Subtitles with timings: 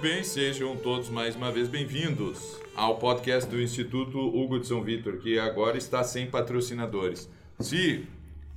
[0.00, 5.18] bem, sejam todos mais uma vez bem-vindos ao podcast do Instituto Hugo de São Vitor,
[5.18, 7.28] que agora está sem patrocinadores.
[7.58, 8.06] Se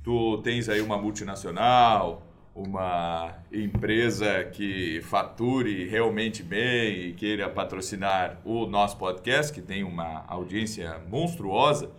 [0.02, 8.64] tu tens aí uma multinacional, uma empresa que fature realmente bem e queira patrocinar o
[8.64, 11.90] nosso podcast, que tem uma audiência monstruosa,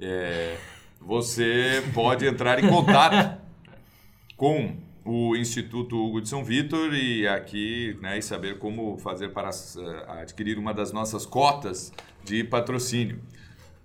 [0.00, 0.56] é,
[1.00, 3.40] você pode entrar em contato
[4.38, 4.76] com
[5.08, 10.10] o Instituto Hugo de São Vitor e aqui né, e saber como fazer para uh,
[10.20, 11.90] adquirir uma das nossas cotas
[12.24, 13.18] de patrocínio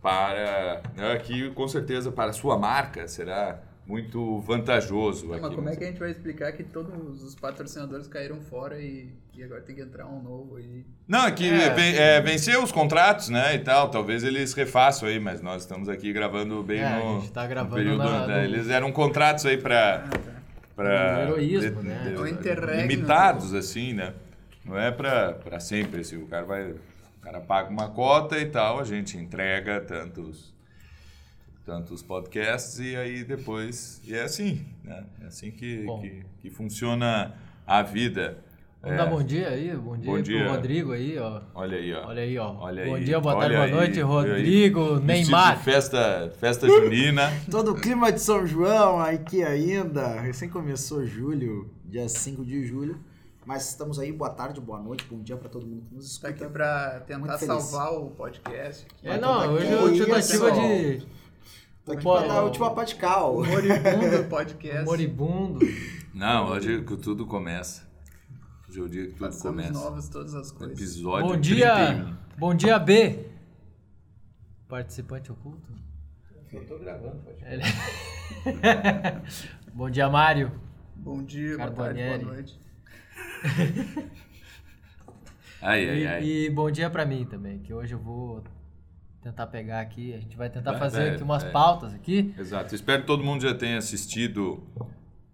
[0.01, 5.43] para né, que com certeza para a sua marca será muito vantajoso Não, aqui.
[5.43, 9.09] Mas como é que a gente vai explicar que todos os patrocinadores caíram fora e,
[9.33, 10.85] e agora tem que entrar um novo aí?
[11.07, 12.17] Não, é que é.
[12.17, 13.89] é, venceu os contratos, né, e tal.
[13.89, 17.45] Talvez eles refaçam aí, mas nós estamos aqui gravando bem é, no, a gente tá
[17.45, 18.03] gravando no período.
[18.03, 18.43] Na, né, no...
[18.43, 20.32] Eles eram contratos aí para Ah, tá.
[20.75, 22.13] Para heroísmo, né?
[22.15, 22.87] É o interregno.
[22.87, 24.13] limitados assim, né?
[24.65, 26.79] Não é para para sempre assim, o cara vai o
[27.21, 30.53] cara paga uma cota e tal, a gente entrega tantos
[31.65, 35.05] tantos podcasts e aí depois e é assim, né?
[35.21, 37.33] É assim que, que, que funciona
[37.65, 38.37] a vida.
[38.83, 40.49] Vamos É, dar bom dia aí, bom dia, Bom pro dia.
[40.49, 41.41] Rodrigo aí, ó.
[41.55, 42.05] Olha aí, ó.
[42.05, 42.53] Olha aí, ó.
[42.59, 45.57] Olha bom aí, dia, boa tarde, olha boa noite, aí, Rodrigo, Neymar.
[45.63, 47.31] Festa, festa junina.
[47.49, 50.19] Todo o clima de São João aqui ainda.
[50.19, 52.99] Recém começou julho, dia 5 de julho.
[53.45, 56.27] Mas estamos aí, boa tarde, boa noite, bom dia para todo mundo que nos Tá
[56.27, 56.53] aqui escuta.
[56.53, 57.63] pra tentar Muito feliz.
[57.63, 58.85] salvar o podcast.
[59.01, 61.07] É, Então não, tá hoje aqui, é a tentativa de
[61.85, 63.37] Tô aqui Pô, pra dar a última pá de cal.
[63.37, 64.85] O moribundo podcast.
[64.85, 65.59] moribundo.
[66.13, 67.92] Não, hoje que tudo começa.
[68.73, 69.71] Hoje é o dia que tudo Passamos começa.
[69.85, 70.79] novas todas as coisas.
[70.79, 72.17] Episódio Bom dia, 31.
[72.39, 73.27] bom dia, B.
[74.67, 75.71] Participante oculto.
[76.51, 77.37] Eu tô gravando, pode.
[77.45, 77.63] Ele-
[79.73, 80.51] bom dia, Mário.
[80.95, 82.23] Bom dia, boa tarde, Carbonieri.
[82.23, 82.59] boa noite.
[85.61, 86.23] Ai, ai, E, ai.
[86.25, 88.43] e bom dia pra mim também, que hoje eu vou
[89.21, 91.51] tentar pegar aqui, a gente vai tentar Vai, fazer vai, aqui umas vai.
[91.53, 92.33] pautas aqui.
[92.37, 92.75] Exato.
[92.75, 94.61] Espero que todo mundo já tenha assistido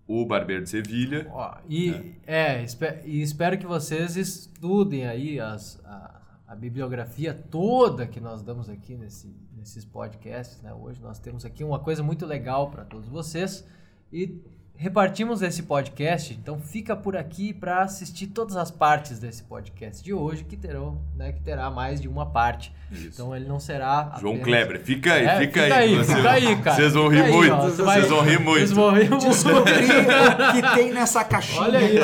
[0.10, 1.28] o Barbeiro de Sevilha.
[1.32, 8.08] Ó, e, é, espe- e espero que vocês estudem aí as, a, a bibliografia toda
[8.08, 10.60] que nós damos aqui nesse, nesses podcasts.
[10.64, 10.74] Né?
[10.74, 13.64] Hoje nós temos aqui uma coisa muito legal para todos vocês
[14.12, 14.42] e
[14.82, 16.34] repartimos esse podcast.
[16.34, 21.02] Então fica por aqui para assistir todas as partes desse podcast de hoje, que terão,
[21.18, 22.74] né, que terá mais de uma parte.
[22.90, 23.08] Isso.
[23.08, 24.16] Então ele não será.
[24.22, 25.96] João apenas- Kleber, fica aí, É, fica, aí.
[25.96, 26.76] Você- fica aí, cara.
[26.78, 27.56] Vocês vão Fica rir muito.
[27.58, 28.76] Vocês vão rir Vocês muito.
[28.76, 29.28] vão rir muito.
[29.30, 31.96] Descobrir o que tem nessa caixinha Olha aí.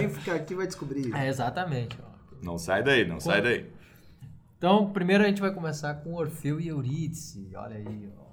[0.00, 1.14] Quem ficar aqui vai descobrir.
[1.14, 1.96] É, exatamente.
[2.02, 2.14] ó.
[2.42, 3.70] Não sai daí, não sai daí.
[4.58, 7.50] Então, primeiro a gente vai começar com Orfeu e Eurídice.
[7.54, 8.23] Olha aí, ó.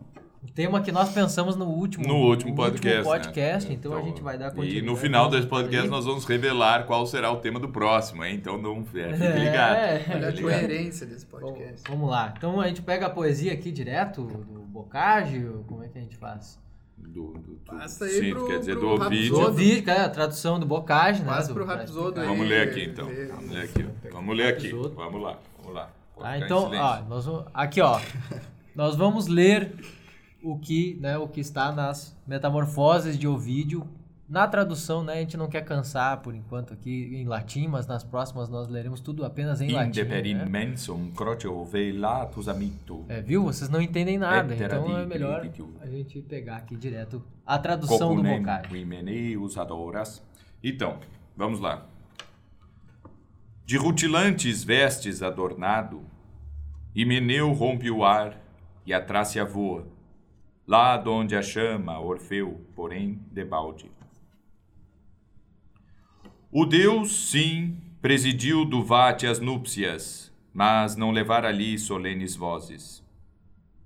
[0.43, 2.97] Um tema que nós pensamos no último, No último podcast.
[2.97, 3.03] né?
[3.03, 4.85] podcast, então, a gente vai dar E continuidade.
[4.85, 5.89] no final desse podcast aí.
[5.89, 8.35] nós vamos revelar qual será o tema do próximo, hein?
[8.35, 9.75] Então não é, fique ligado.
[9.75, 11.83] É, Olha a coerência desse Bom, podcast.
[11.87, 12.33] vamos lá.
[12.35, 16.01] Então a gente pega a poesia aqui direto do Bocage, ou como é que a
[16.01, 16.59] gente faz?
[16.97, 19.35] Do, do, do, Passa aí sim, pro- quer dizer, pro do ouvido.
[19.35, 19.51] Rapsodo.
[19.51, 21.27] Do vídeo, que é a tradução do Bocage, né?
[21.29, 22.27] Passa do- pro Rapsodo aí.
[22.27, 23.07] Vamos ler aqui então.
[23.07, 23.25] Lê.
[23.27, 23.85] Vamos ler aqui.
[24.11, 24.69] Vamos ler aqui.
[24.71, 25.89] Vamos lá, vamos lá.
[26.19, 27.99] Tá, então, ó, nós vamos, aqui, ó.
[28.75, 29.73] nós vamos ler
[30.43, 33.87] o que, né, o que está nas Metamorfoses de Ovídio.
[34.27, 38.01] Na tradução, né, a gente não quer cansar por enquanto aqui em latim, mas nas
[38.01, 39.89] próximas nós leremos tudo apenas em latim.
[39.89, 40.29] Inde per né?
[40.29, 41.11] immensum
[42.47, 43.03] amito.
[43.09, 43.43] É, viu?
[43.43, 45.45] Vocês não entendem nada, então é melhor
[45.81, 48.23] a gente pegar aqui direto a tradução do
[49.57, 50.23] adoras.
[50.63, 50.99] Então,
[51.35, 51.85] vamos lá.
[53.65, 56.01] De rutilantes vestes adornado,
[56.95, 58.37] Himeneu rompe o ar
[58.85, 59.87] e a Trácia voa,
[60.71, 63.91] lá donde a chama Orfeu, porém, debalde.
[66.49, 73.05] O deus, sim, presidiu do vate as núpcias, mas não levar ali solenes vozes.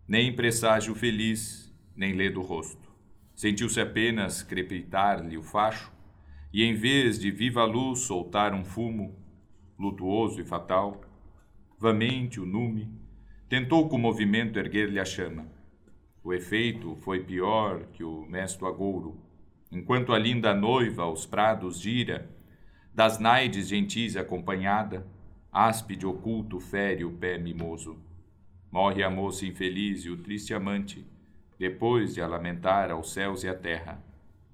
[0.07, 2.87] Nem presságio feliz, nem lê do rosto.
[3.35, 5.91] Sentiu-se apenas crepitar-lhe o facho,
[6.53, 9.17] e em vez de viva luz soltar um fumo,
[9.79, 11.01] lutuoso e fatal,
[11.79, 12.87] vamente o nume,
[13.49, 15.54] tentou com movimento erguer-lhe a chama.
[16.25, 19.15] O efeito foi pior que o mesto agouro,
[19.71, 22.27] enquanto a linda noiva aos prados gira,
[22.91, 25.05] das naides gentis acompanhada,
[25.51, 27.95] áspide oculto fere o pé mimoso.
[28.71, 31.05] Morre a moça infeliz e o triste amante,
[31.59, 34.03] depois de a lamentar aos céus e à terra.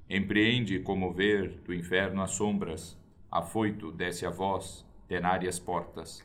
[0.10, 3.00] Empreende comover do inferno as sombras,
[3.32, 6.22] afoito desce a voz, tenárias portas.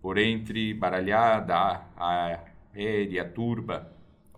[0.00, 2.40] Por entre baralhada a
[2.72, 3.93] aérea turba,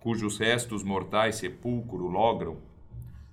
[0.07, 2.59] cujos restos mortais sepulcro logram,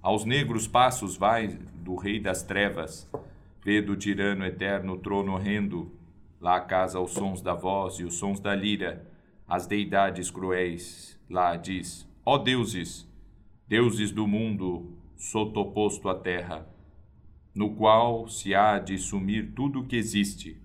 [0.01, 3.07] aos negros passos vai do rei das trevas,
[3.63, 5.91] Vê do tirano eterno trono horrendo,
[6.41, 9.07] lá casa os sons da voz e os sons da lira,
[9.47, 13.07] as deidades cruéis, lá diz, ó deuses,
[13.67, 16.67] deuses do mundo, sotoposto à terra,
[17.53, 20.59] no qual se há de sumir tudo o que existe.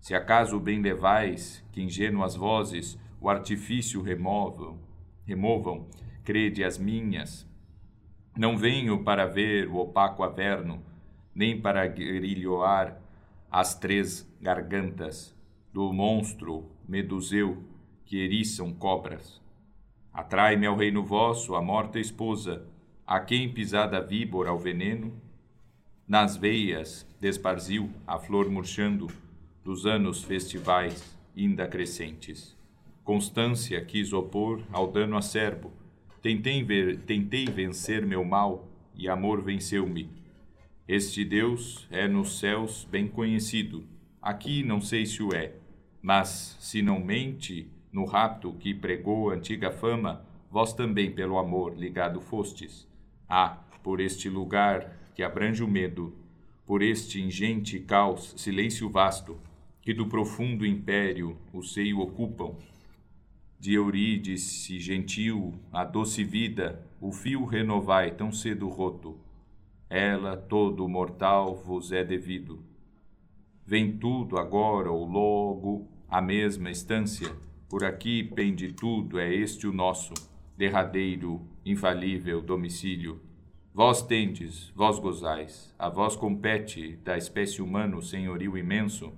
[0.00, 4.90] Se acaso bem levais, que ingênuas vozes o artifício removam,
[5.24, 5.86] removam,
[6.24, 7.46] crede as minhas.
[8.36, 10.82] Não venho para ver o opaco averno,
[11.34, 13.00] nem para grilhoar
[13.50, 15.36] as três gargantas
[15.72, 17.62] do monstro meduseu
[18.04, 19.40] que eriçam cobras.
[20.12, 22.66] Atrai-me ao reino vosso a morta esposa,
[23.06, 25.12] a quem pisada víbora o veneno,
[26.06, 29.06] nas veias desparziu a flor murchando
[29.64, 32.56] dos anos festivais ainda crescentes.
[33.04, 35.72] Constância quis opor ao dano acerbo,
[36.20, 40.22] tentei, ver, tentei vencer meu mal e amor venceu-me
[40.94, 43.84] este Deus é nos céus bem conhecido.
[44.20, 45.54] Aqui não sei se o é,
[46.02, 52.20] mas se não mente no rapto que pregou antiga fama, vós também pelo amor ligado
[52.20, 52.86] fostes.
[53.28, 56.14] Ah, por este lugar que abrange o medo,
[56.66, 59.38] por este ingente caos, silêncio vasto,
[59.80, 62.56] que do profundo império o seio ocupam,
[63.62, 69.16] de Eurídice gentil, a doce vida, o fio renovai tão cedo roto,
[69.88, 72.64] ela todo mortal vos é devido.
[73.64, 77.32] Vem tudo agora ou logo à mesma estância,
[77.68, 80.12] por aqui pende tudo, é este o nosso
[80.56, 83.20] derradeiro, infalível domicílio.
[83.72, 89.12] Vós tendes, vós gozais, a vós compete da espécie humana o senhorio imenso.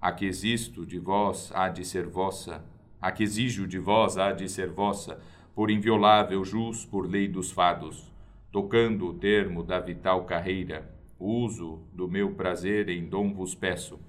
[0.00, 2.64] A que existo de vós há de ser vossa,
[3.00, 5.20] a que exijo de vós há de ser vossa,
[5.54, 8.14] por inviolável jus, por lei dos fados
[8.56, 10.90] tocando o termo da vital carreira,
[11.20, 14.00] uso do meu prazer em dom vos peço.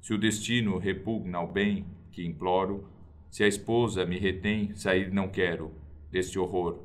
[0.00, 2.88] Se o destino repugna ao bem que imploro,
[3.28, 5.72] se a esposa me retém, sair não quero
[6.08, 6.84] deste horror.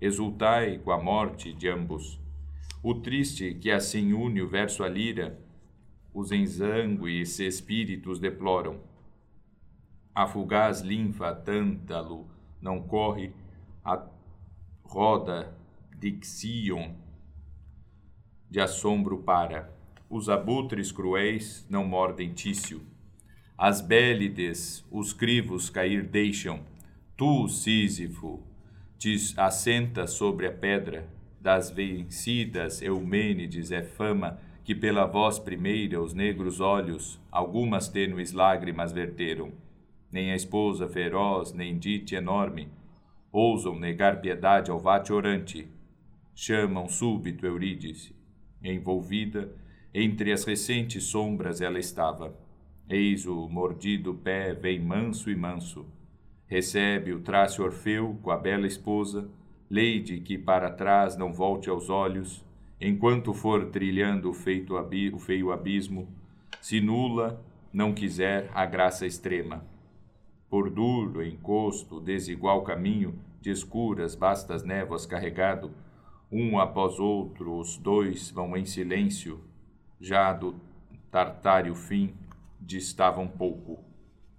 [0.00, 2.20] Exultai com a morte de ambos.
[2.84, 5.40] O triste que assim une o verso à lira,
[6.14, 8.78] os exangues espíritos deploram.
[10.14, 12.28] A fugaz linfa tântalo
[12.60, 13.32] não corre,
[13.84, 14.04] a
[14.82, 15.54] roda
[15.98, 16.94] dixion,
[18.50, 19.72] de assombro para.
[20.08, 22.82] Os abutres cruéis não mordem tício.
[23.56, 26.60] As bélides os crivos cair deixam.
[27.16, 28.42] Tu, Sísifo,
[28.98, 31.08] te assenta sobre a pedra.
[31.40, 38.92] Das vencidas Eumênides é fama que pela voz primeira os negros olhos algumas tênues lágrimas
[38.92, 39.52] verteram.
[40.10, 42.68] Nem a esposa feroz, nem Dite enorme,
[43.32, 45.68] ousam negar piedade ao vate orante,
[46.34, 48.14] chamam súbito Eurídice.
[48.62, 49.54] Envolvida,
[49.94, 52.34] entre as recentes sombras ela estava.
[52.88, 55.86] Eis o mordido pé vem manso e manso.
[56.46, 59.30] Recebe o traço Orfeu com a bela esposa,
[59.70, 62.44] Leide que para trás não volte aos olhos,
[62.80, 66.08] enquanto for trilhando o, feito o feio abismo,
[66.60, 67.40] se nula
[67.72, 69.64] não quiser a graça extrema.
[70.50, 75.70] Por duro encosto, desigual caminho, de escuras vastas névoas carregado,
[76.30, 79.40] um após outro, os dois vão em silêncio,
[80.00, 80.56] já do
[81.08, 82.12] tartário fim
[82.60, 83.78] distavam pouco.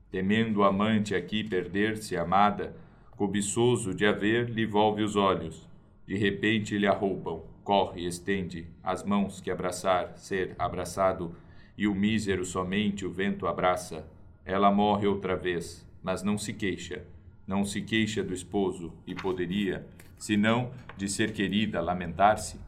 [0.10, 2.76] Temendo o amante aqui perder-se, amada,
[3.12, 5.66] cobiçoso de haver, lhe volve os olhos.
[6.06, 11.34] De repente lhe arroubam, corre, estende as mãos que abraçar, ser abraçado,
[11.78, 14.06] e o mísero somente o vento abraça.
[14.44, 17.06] Ela morre outra vez, mas não se queixa,
[17.46, 19.86] não se queixa do esposo, e poderia,
[20.18, 22.60] senão de ser querida, lamentar-se,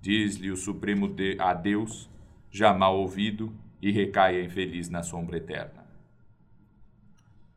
[0.00, 2.08] diz-lhe o Supremo de, a Deus,
[2.50, 5.86] já mal ouvido, e recaia infeliz na sombra eterna.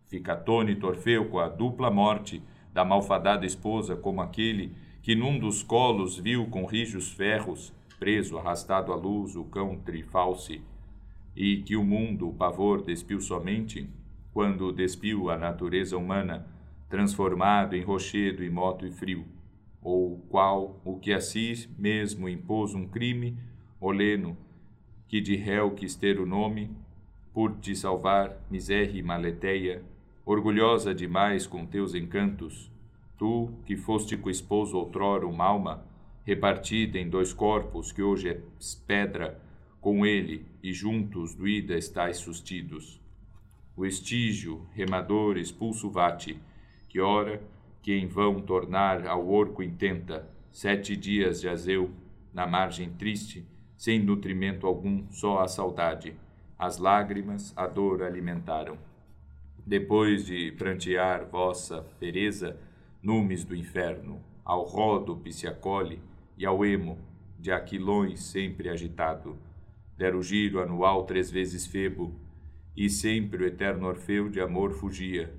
[0.07, 5.63] Fica atônito Orfeu com a dupla morte da malfadada esposa, como aquele que num dos
[5.63, 10.61] colos viu com rijos ferros, preso, arrastado à luz, o cão trifalce,
[11.35, 13.89] e que o mundo, o pavor, despiu somente,
[14.33, 16.47] quando despiu a natureza humana,
[16.89, 19.25] transformado em rochedo imoto e frio
[19.81, 23.37] ou qual o que a si mesmo impôs um crime,
[23.79, 24.37] oleno,
[25.07, 26.69] que de réu quis ter o nome,
[27.33, 29.83] por te salvar, miséria e maleteia,
[30.25, 32.71] orgulhosa demais com teus encantos,
[33.17, 35.83] tu, que foste com esposo outrora uma alma,
[36.23, 39.41] repartida em dois corpos que hoje és pedra,
[39.79, 43.00] com ele e juntos do ida estais sustidos.
[43.75, 46.39] O estígio, remador, expulso vate,
[46.89, 47.41] que ora
[47.81, 51.89] que em vão tornar ao orco intenta, sete dias jazeu,
[52.33, 53.45] na margem triste,
[53.77, 56.15] sem nutrimento algum, só a saudade.
[56.57, 58.77] As lágrimas a dor alimentaram.
[59.65, 62.59] Depois de prantear vossa fereza,
[63.01, 65.99] numes do inferno, ao rodo pisciacole
[66.37, 66.99] e ao emo,
[67.39, 69.37] de aquilões sempre agitado,
[69.97, 72.13] der o giro anual três vezes febo,
[72.75, 75.33] e sempre o eterno Orfeu de amor fugia.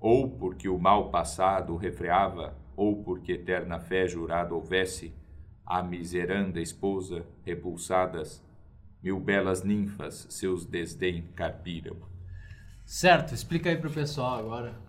[0.00, 5.12] Ou porque o mal passado refreava, ou porque eterna fé jurada houvesse,
[5.66, 8.44] a miseranda esposa, repulsadas,
[9.02, 11.96] mil belas ninfas seus desdém carpiram.
[12.84, 14.87] Certo, explica aí pro pessoal agora.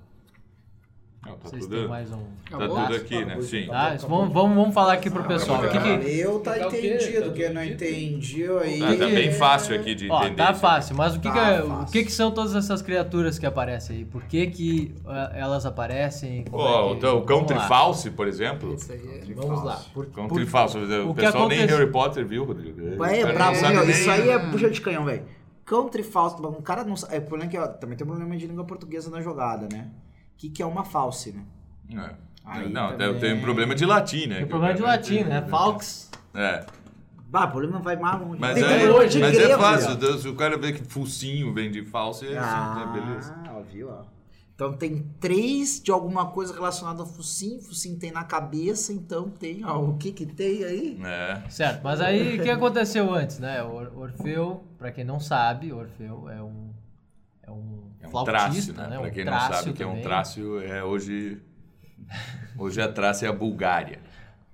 [1.25, 2.23] Não, tá Vocês tudo, têm mais um.
[2.49, 2.77] tá Acabou?
[2.81, 3.41] tudo aqui, né?
[3.41, 3.67] Sim.
[3.67, 5.59] Tá, vamos, vamos, vamos falar aqui pro pessoal.
[5.61, 8.81] O que que, Eu tá Tá o entendido, Tá quem não entendiu aí.
[8.81, 10.35] Ah, tá bem fácil aqui de Ó, entender.
[10.37, 10.61] tá isso.
[10.61, 11.91] fácil, mas o que, Tá que, é- o fácil.
[11.91, 14.05] que, que são todas essas criaturas que aparecem aí?
[14.05, 16.45] Por que, que eh, elas aparecem?
[16.49, 17.67] Como Ó, é que- então, o vamos Country lá.
[17.67, 18.73] False, por exemplo.
[18.75, 19.33] Isso aí é.
[19.33, 19.81] Vamos lá.
[19.93, 20.77] Por, Country por- False.
[20.77, 22.79] O, o que pessoal nem acontece- Harry Potter viu, Rodrigo.
[22.81, 25.23] É, O não sabe meu, nem- isso aí é bucha de canhão, velho.
[25.65, 27.15] Country false, um cara não sabe.
[27.15, 29.67] É, o problema é que ó, também tem um problema de língua portuguesa na jogada,
[29.71, 29.89] né?
[30.39, 31.43] O que, que é uma false, né?
[32.01, 32.15] É.
[32.45, 34.37] Aí não, também- eu tenho um problema de latim, né?
[34.37, 35.41] Tem problema de latim, né?
[35.49, 36.09] Falx.
[36.33, 36.65] É.
[37.27, 38.39] Bah, o problema vai mais longe.
[38.39, 39.97] Mas, Tem é, mas é grego, fácil.
[40.01, 40.17] ó.
[40.17, 42.91] Se o cara vê que focinho vem de falso, é assim, né?
[42.93, 43.35] beleza.
[43.45, 44.03] Ah, ó, viu, ó.
[44.55, 47.61] Então tem três de alguma coisa relacionada ao focinho.
[47.61, 50.99] Focinho tem na cabeça, então tem, ó, o que que tem aí?
[51.03, 51.43] É.
[51.49, 53.61] Certo, mas aí o que aconteceu antes, né?
[53.61, 56.69] O Orfeu, pra quem não sabe, Orfeu é um.
[57.49, 58.87] É um, É um flautista, trácio, né?
[58.89, 58.97] né?
[58.99, 61.41] Pra Um quem não sabe o que é um trácio, é hoje.
[62.57, 63.99] Hoje a Trácia é a Bulgária.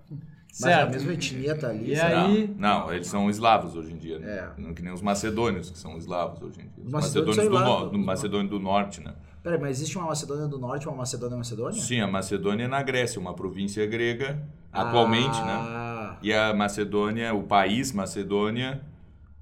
[0.09, 0.91] Mas a Certo.
[0.91, 1.91] mesma etnia tá ali.
[1.91, 2.13] E sabe?
[2.13, 4.19] aí- Não, não, eles são eslavos hoje em dia.
[4.19, 4.27] Né?
[4.29, 4.49] É.
[4.61, 6.71] Não Que nem os macedônios, que são eslavos hoje em dia.
[6.77, 9.13] Os Os macedônios macedônios são do, no, do Macedônio do Norte, né?
[9.43, 11.79] Peraí, mas existe uma Macedônia do Norte e uma Macedônia Macedônia?
[11.81, 15.53] Sim, a Macedônia é na Grécia, uma província grega, atualmente, né?
[15.59, 18.81] ah, E a Macedônia, o país Macedônia,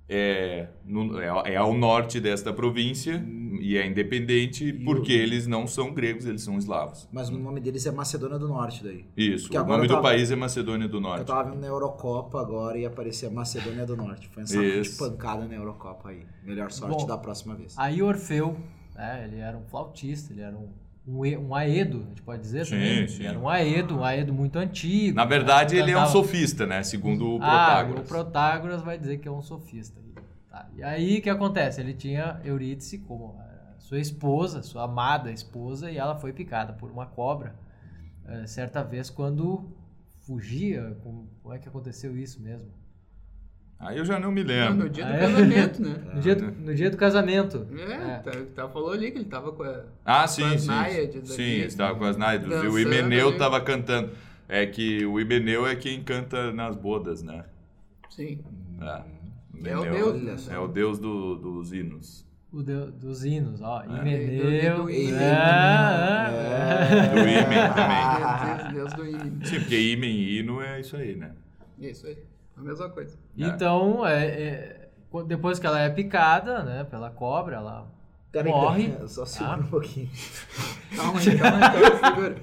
[0.10, 3.24] é, no- é, é ao norte desta província
[3.62, 7.08] e é independente porque eles não são gregos, eles são eslavos.
[7.12, 9.06] Mas o nome deles é Macedônia do Norte daí.
[9.16, 11.26] Isso, Que o nome eu do tava- país é Macedônia do Eu Norte.
[11.26, 14.28] tava vendo na Eurocopa agora e aparecia Macedônia do Norte.
[14.30, 16.24] Foi um saco de pancada na Eurocopa aí.
[16.44, 17.74] Melhor sorte Bom, da próxima vez.
[17.78, 18.58] Aí Orfeu,
[18.96, 20.70] né, ele era um flautista, ele era um,
[21.08, 23.08] um, e- um aedo, a gente pode dizer Sim, também.
[23.08, 23.26] sim.
[23.26, 25.16] Era um aedo, um aedo muito antigo.
[25.16, 26.82] Na verdade, ele é um sofista, né?
[26.84, 28.06] Segundo o Ah, Protágoras.
[28.06, 30.02] o Protágoras vai dizer que é um sofista.
[30.54, 31.82] Tá, E aí, o que acontece?
[31.82, 36.92] Ele tinha Eurídice como a sua esposa, sua amada esposa, e ela foi picada por
[36.92, 37.56] uma cobra
[38.28, 39.68] eh, certa vez quando
[40.22, 40.96] fugia.
[41.04, 42.68] Como, como é que aconteceu isso mesmo?
[43.80, 44.84] Aí eu já não me Não, lembro.
[44.86, 45.20] no dia do Ah, é?
[45.20, 45.96] casamento, né?
[46.14, 47.68] No dia, do, no dia do casamento.
[47.78, 49.84] É, Tá, tá, falou ali que ele tava com a.
[50.06, 50.68] Ah, sim, as sim.
[50.68, 52.48] náiades Sim, ali, estava com as náiades.
[52.48, 53.34] E o Himeneu ali.
[53.34, 54.12] estava cantando.
[54.48, 57.44] É que o Himeneu é quem canta nas bodas, né?
[58.10, 58.40] Sim.
[58.82, 59.02] É,
[59.64, 60.56] É o deus, né?
[60.56, 62.26] É o deus do- dos hinos.
[62.52, 63.82] O de- dos hinos, ó.
[63.84, 63.86] É.
[63.88, 64.76] Himeneu.
[64.78, 65.14] Do- do ímen.
[65.16, 68.74] É, Do Imen Deus, também.
[68.74, 69.40] Deus do Imen.
[69.46, 71.32] Sim, porque Imen e hino é isso aí, né?
[71.80, 72.18] Isso aí.
[72.56, 73.18] A mesma coisa.
[73.38, 74.90] Então, é, é,
[75.26, 77.92] depois que ela é picada, né, pela cobra, ela
[78.32, 78.90] Peraí, morre.
[78.90, 79.60] peraí, Só segura Ah.
[79.60, 80.10] um pouquinho.
[80.96, 82.36] Calma aí, calma aí, calma aí, segura.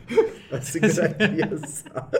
[0.61, 2.11] Segura aqui, só.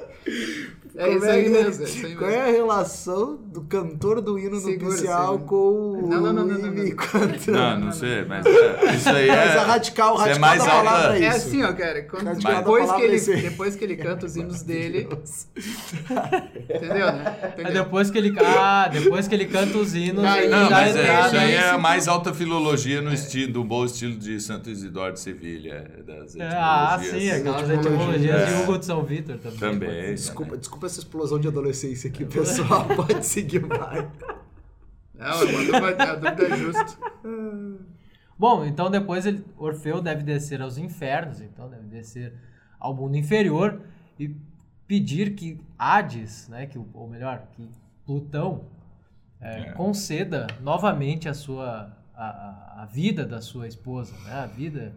[1.01, 2.43] É isso aí mesmo, é isso aí Qual mesmo.
[2.45, 5.47] é a relação do cantor do hino nupcial segura.
[5.49, 5.55] com
[5.95, 6.91] o Não, não, não, não, não, não.
[6.97, 7.41] cantando?
[7.61, 9.37] Não, não sei, mas é, isso aí é.
[9.37, 11.19] Mas a radical, isso é radical mais da palavra alta.
[11.19, 12.01] é É assim, ó, cara.
[12.03, 13.43] Depois, que é ele, aí.
[13.43, 15.09] depois que ele canta os hinos dele,
[16.69, 17.53] entendeu, né?
[17.59, 21.27] É depois que ele ah, depois que ele canta os hinos, Não, dá mas é,
[21.27, 25.13] isso aí é a mais alta filologia no estilo, do bom estilo de Santo Isidoro
[25.15, 25.91] de Sevilha.
[26.07, 28.49] Das Ah, sim, aquelas Etimologias.
[28.49, 28.61] de É.
[28.63, 29.59] Hugo de São Vitor também.
[29.59, 30.15] Também.
[30.15, 32.87] Desculpa, desculpa essa explosão de adolescência aqui, pessoal.
[32.97, 34.09] Pode seguir mais.
[35.15, 36.99] Não, é a dúvida é justa.
[38.39, 42.33] Bom, então depois ele, Orfeu deve descer aos infernos, então deve descer
[42.79, 43.81] ao mundo inferior
[44.19, 44.35] e
[44.87, 47.69] pedir que Hades, né, que, o- ou melhor, que
[48.07, 48.65] Plutão
[49.41, 49.73] é, É.
[49.73, 54.95] conceda novamente a sua a, a- vida da sua esposa, né, a vida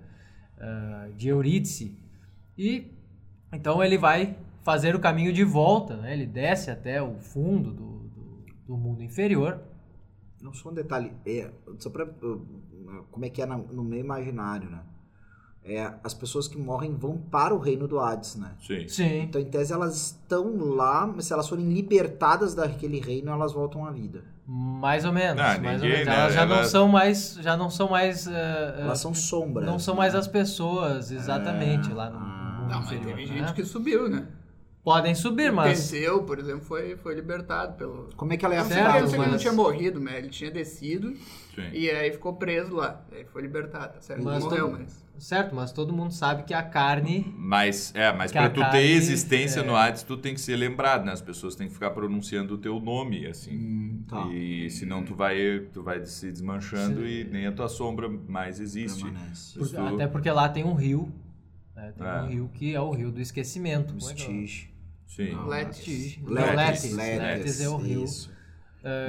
[0.59, 1.97] ah, de Eurídice.
[2.57, 2.91] E
[3.51, 6.13] então ele vai fazer o caminho de volta, né?
[6.13, 9.60] Ele desce até o fundo do, do, do mundo inferior.
[10.41, 12.48] Não só um detalhe, é, só pra, uh,
[13.12, 14.79] como é que é no meio imaginário, né?
[15.65, 18.51] É, as pessoas que morrem vão para o reino do Hades, né?
[18.60, 18.86] Sim.
[18.89, 19.22] Sim.
[19.22, 23.86] Então, em tese, elas estão lá, mas se elas forem libertadas daquele reino, elas voltam
[23.86, 24.25] à vida.
[24.46, 26.05] Mais ou menos, Ah, mais ou ninguém, menos.
[26.08, 26.15] né?
[26.20, 29.65] Elas já não Elas- são mais, já não são mais, eh, Elas são sombras.
[29.65, 32.67] não são mais as pessoas exatamente lá no, no Ah.
[32.70, 33.38] Não, mas inferior, teve né?
[33.38, 34.27] gente que subiu, né?
[34.84, 35.90] Podem subir, mas.
[35.90, 38.10] Teseu, por exemplo, foi, foi libertado pelo.
[38.18, 38.98] Como é que ela é Não afetada?
[39.08, 41.13] ele mas- não tinha morrido, mas ele tinha descido
[41.56, 41.70] Sim.
[41.72, 43.02] e aí ficou preso lá.
[43.12, 44.24] Aí foi libertado, tá certo?
[44.24, 45.04] Mas morreu, todo- mas.
[45.18, 47.34] Certo, mas todo mundo sabe que a carne.
[47.38, 49.63] Mas, é, mas Que pra a tu carne, ter existência é.
[49.63, 51.13] no Hades, tu tem que ser lembrado, né?
[51.13, 53.56] As pessoas têm que ficar pronunciando o teu nome, assim.
[53.56, 54.28] Hum, tá.
[54.34, 59.06] E senão tu vai, tu vai se desmanchando e nem a tua sombra mais existe.
[59.06, 61.10] Por- Isso- Até porque lá tem um rio.
[61.75, 61.94] né?
[61.98, 62.22] Tem É.
[62.22, 63.94] um rio que é o rio do esquecimento.
[63.96, 64.13] Como
[65.15, 65.36] Sim.
[65.48, 66.17] Letis.
[66.24, 66.93] Letis.
[66.96, 67.62] Letis.
[67.62, 68.03] É o rio.
[68.03, 68.32] Isso.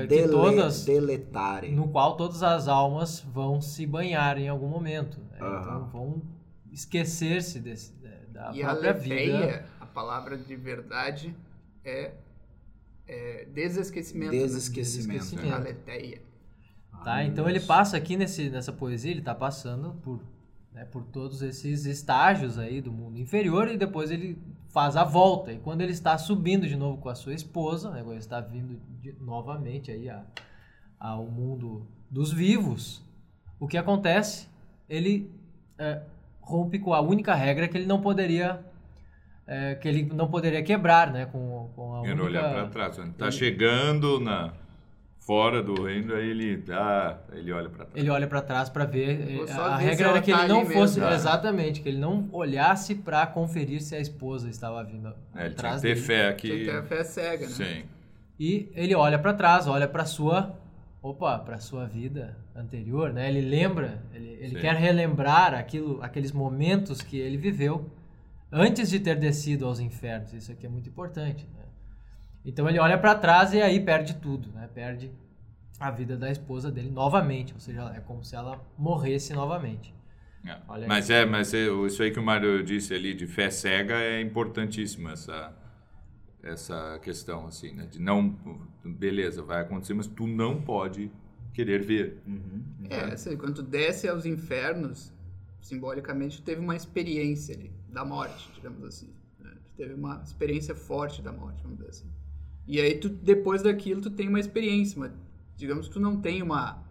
[0.03, 1.73] que Dele- todas, Deletare.
[1.73, 5.19] no qual todas as almas vão se banhar em algum momento.
[5.31, 5.37] né?
[5.39, 6.23] Então vão
[6.71, 7.93] esquecer-se desse-
[8.33, 9.15] da E a própria vida.
[9.15, 11.35] leteia, a palavra de verdade
[11.85, 12.13] é,
[13.07, 14.33] é desesquecimento.
[14.33, 14.39] né?
[14.39, 15.19] Desesquecimento.
[15.21, 15.55] Desesquecimento.
[15.55, 16.23] A leteia.
[17.05, 17.15] Tá?
[17.17, 17.67] Ah, Então ele isso.
[17.67, 20.21] passa aqui nesse, nessa poesia, ele está passando por,
[20.73, 24.39] né, por todos esses estágios aí do mundo inferior e depois ele
[24.75, 25.53] faz a volta.
[25.53, 28.79] E quando ele está subindo de novo com a sua esposa, né, ele está vindo
[29.01, 30.25] de- novamente aí a-
[30.99, 33.01] ao mundo dos vivos,
[33.61, 34.49] o que acontece?
[34.89, 35.31] Ele
[35.79, 36.03] é,
[36.41, 38.61] rompe com a única regra que ele não poderia
[39.47, 42.25] é, que ele não poderia quebrar, né, com, com a Ele única...
[42.25, 42.97] olhar pra trás.
[42.97, 44.55] Quando tá chegando na
[45.27, 47.91] fora do reino, aí ele, ah, ele olha pra trás.
[47.97, 49.37] Ele olha pra trás pra ver.
[49.37, 51.01] Vou eh, A regra era que tá ele não fosse.
[51.01, 51.15] mesmo.
[51.15, 55.47] Exatamente, que ele não olhasse pra conferir se a esposa estava vindo É, ele tinha
[55.51, 56.07] atrás que ter dele.
[56.07, 56.65] fé Tinha que que...
[56.71, 57.53] ter a fé cega, né?
[57.53, 57.83] Sim.
[58.39, 60.59] E ele olha pra trás, olha pra sua.
[61.03, 63.29] Opa, pra sua vida anterior, né?
[63.29, 67.91] Ele lembra, ele, ele quer relembrar aquilo, aqueles momentos que ele viveu
[68.51, 70.33] antes de ter descido aos infernos.
[70.33, 71.47] Isso aqui é muito importante.
[71.55, 71.64] Né?
[72.45, 74.69] Então ele olha pra trás e aí perde tudo, né?
[74.73, 75.11] Perde
[75.81, 79.95] a vida da esposa dele novamente, ou seja, é como se ela morresse novamente.
[80.47, 80.59] É.
[80.69, 83.95] Olha Mas é, mas é, isso aí que o Mário disse ali de fé cega
[83.95, 85.57] é importantíssimo essa
[86.43, 87.87] essa questão assim, né?
[87.87, 88.37] De não,
[88.85, 91.11] beleza, vai acontecer, mas tu não pode
[91.55, 92.23] querer ver.
[92.91, 95.11] É, assim, quando tu desce aos infernos,
[95.61, 99.11] simbolicamente tu teve uma experiência ali, da morte, digamos assim.
[99.41, 99.53] né?
[99.65, 102.11] Tu teve uma experiência forte da morte, vamos dizer assim.
[102.67, 105.13] E aí, tu, depois daquilo, tu tem uma experiência, mas
[105.57, 106.83] digamos que tu não tem uma,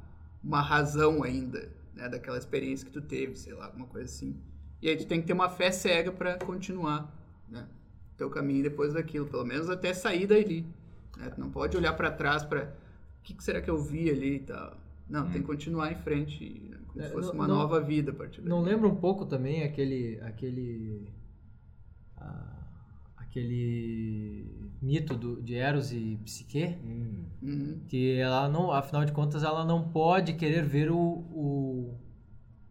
[0.43, 4.35] uma razão ainda, né, daquela experiência que tu teve, sei lá, alguma coisa assim.
[4.81, 7.11] E aí tu tem que ter uma fé cega para continuar,
[7.49, 7.67] né,
[8.17, 10.65] teu caminho depois daquilo, pelo menos até sair dali.
[11.17, 11.29] Né?
[11.29, 12.65] Tu não pode olhar para trás para
[13.19, 14.77] o que, que será que eu vi ali e tal.
[15.09, 17.81] Não, tem que continuar em frente, né, como É, se fosse não- uma não- nova
[17.81, 18.73] vida a partir Não dali.
[18.73, 21.07] lembra um pouco também aquele aquele
[22.17, 22.52] ah,
[23.33, 24.45] aquele
[24.81, 26.75] mito do, de Eros e Psique
[27.41, 27.79] Uhum.
[27.89, 31.97] que ela não, afinal de contas, ela não pode querer ver o, o,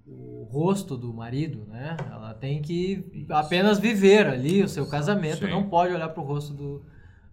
[0.07, 1.97] o rosto do marido, né?
[2.11, 5.51] Ela tem que apenas viver ali o seu casamento, Sim.
[5.51, 6.83] não pode olhar para o rosto do,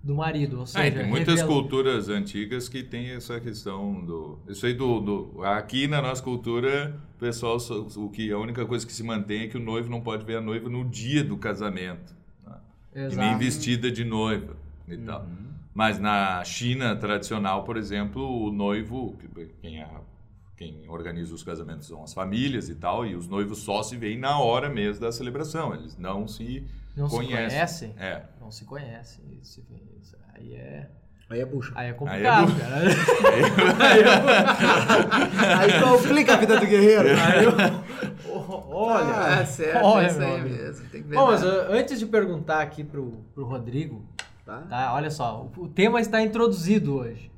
[0.03, 4.39] do marido, ou seja, Ah, tem muitas revela- culturas antigas que tem essa questão do.
[4.49, 4.99] Isso aí do.
[4.99, 7.57] do- aqui na nossa cultura, o pessoal,
[7.95, 10.37] o que, a única coisa que se mantém é que o noivo não pode ver
[10.37, 12.18] a noiva no dia do casamento.
[12.93, 13.01] Né?
[13.11, 13.37] E nem Exato.
[13.39, 14.55] vestida de noiva
[14.87, 15.25] e tal.
[15.73, 19.89] Mas na China tradicional, por exemplo, o noivo, que- quem, é-
[20.57, 24.17] quem organiza os casamentos são as famílias e tal, e os noivos só se veem
[24.17, 25.73] na hora mesmo da celebração.
[25.73, 27.49] Eles não se Não se conhecem.
[27.49, 27.95] conhecem?
[27.97, 28.25] É.
[28.41, 29.21] Não se conhece.
[29.41, 29.65] Isso,
[30.01, 30.89] isso aí é
[31.29, 31.71] Aí é bucha.
[31.75, 32.75] aí é complicado, bu- cara.
[35.59, 37.09] Aí complica a vida do guerreiro.
[37.09, 37.53] Aí eu-
[38.71, 40.85] olha, Ah, certo, olha, é isso aí mesmo.
[40.89, 44.03] Tem que ver Bom, mas antes de perguntar aqui pro, pro Rodrigo,
[44.45, 44.63] Tá?
[44.67, 44.93] tá?
[44.95, 47.29] Olha só, o, o tema está introduzido hoje.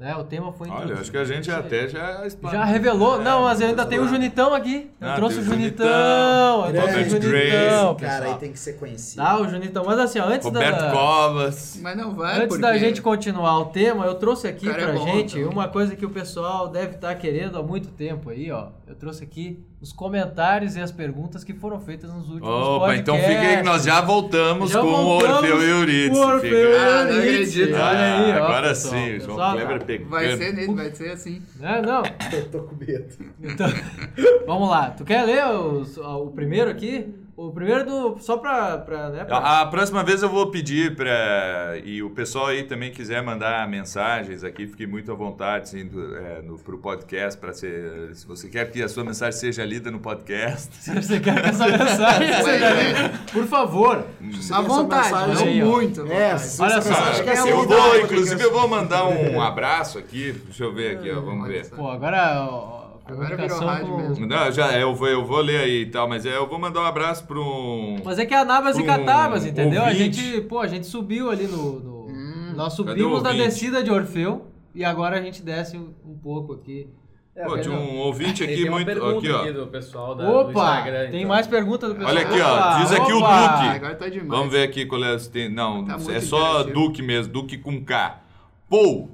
[0.00, 0.16] Né?
[0.16, 3.20] O tema foi Olha, acho que a gente até já Já revelou.
[3.20, 4.08] É, não, mas eu ainda tenho o.
[4.08, 4.90] Junitão aqui.
[4.98, 5.86] Eu Ah, trouxe o Junitão.
[5.86, 6.66] Junitão.
[6.66, 8.32] Eu trouxe o Robert Junitão, Grace, Cara, pessoal.
[8.32, 9.22] aí tem que ser conhecido.
[9.22, 9.84] Tá, o Junitão.
[9.84, 10.90] Mas assim, ó, antes Roberto da...
[10.90, 11.78] Covas.
[11.82, 12.62] Mas não vai, Antes porque...
[12.62, 15.52] da gente continuar o tema, eu trouxe aqui é pra bom, gente então.
[15.52, 18.68] uma coisa que o pessoal deve estar querendo há muito tempo aí, ó.
[18.90, 23.00] Eu trouxe aqui os comentários e as perguntas que foram feitas nos últimos Opa, podcasts.
[23.00, 26.20] então fica aí que nós já voltamos Já com voltamos o Orfeu e Eurídice.
[26.20, 27.74] o Orfeu Fica- Ah, não e acredito.
[27.74, 28.44] Olha aí, ó.
[28.44, 28.94] agora pessoal.
[28.94, 30.10] sim, Pessoal, João Kleber pegando.
[30.10, 31.42] Vai ser, nele, vai ser assim.
[31.60, 32.02] Não, não.
[32.36, 33.06] Eu tô com medo.
[33.40, 33.68] Então,
[34.44, 34.90] vamos lá.
[34.90, 37.14] Tu quer ler os- o primeiro aqui?
[37.36, 38.18] O primeiro do.
[38.20, 38.78] Só pra.
[38.78, 42.90] pra, né, pra- A, próxima vez eu vou pedir para e o pessoal aí também
[42.92, 47.52] quiser mandar mensagens aqui, fique muito à vontade assim, do, é, no, pro podcast para
[47.52, 50.70] ser, se você quer que a sua mensagem seja lida no podcast.
[50.80, 54.04] Se você quer que essa mensagem seja lida, Por favor.
[54.52, 56.06] À vontade, mensagem- aí, muito.
[56.12, 60.72] É, Olha só, ser Eu vou, inclusive eu vou mandar um abraço aqui, deixa eu
[60.74, 61.68] ver aqui, ó, vamos ver.
[61.70, 62.46] Pô, agora.
[62.50, 62.79] ó,
[63.10, 64.26] Agora virou rádio com- mesmo.
[64.26, 66.80] Não, já, eu, vou, eu vou ler aí e tal, mas é, eu vou mandar
[66.80, 67.96] um abraço para um.
[68.04, 69.82] Mas é que é Anabas e um Catabas, entendeu?
[69.84, 71.80] A gente, pô, a gente subiu ali no.
[71.80, 72.52] no- Hum.
[72.56, 73.44] nós subimos o na ouvinte?
[73.48, 76.88] descida de Orfeu e agora a gente desce um, um pouco aqui.
[77.36, 78.84] É, Pô, tinha um ouvinte aqui muito.
[78.86, 79.40] pergunta Aqui, ó.
[79.42, 80.50] aqui do pessoal da, do Opa!
[80.78, 81.10] Instagram.
[81.10, 81.28] Tem então.
[81.28, 82.12] mais perguntas do pessoal.
[82.14, 83.46] Olha aqui, ó, diz aqui o opa!
[83.46, 83.68] Duque.
[83.76, 84.28] Agora tá demais.
[84.28, 85.16] Vamos ver aqui qual é.
[85.16, 86.64] Tem, não, Tá é só.
[86.64, 88.20] Duque mesmo, Duque com K.
[88.68, 89.08] Paul,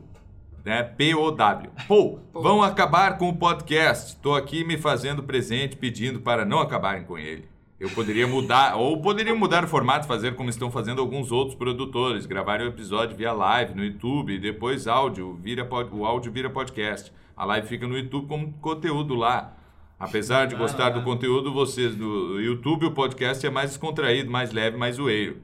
[0.66, 0.83] né?
[0.83, 1.70] P-O-W.
[1.87, 2.20] Paul.
[2.35, 4.14] vão acabar com o podcast.
[4.14, 7.48] Estou aqui me fazendo presente, pedindo para não acabarem com ele.
[7.79, 12.26] Eu poderia mudar, ou poderia mudar o formato, fazer como estão fazendo alguns outros produtores,
[12.26, 17.12] gravar o episódio via live no YouTube, e depois áudio, vira o áudio vira podcast.
[17.37, 19.57] A live fica no YouTube como conteúdo lá.
[20.00, 21.05] Apesar de gostar do ah.
[21.05, 25.37] conteúdo, vocês do YouTube, o podcast é mais descontraído, mais leve, mais zoeiro.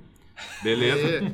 [0.64, 1.32] Beleza?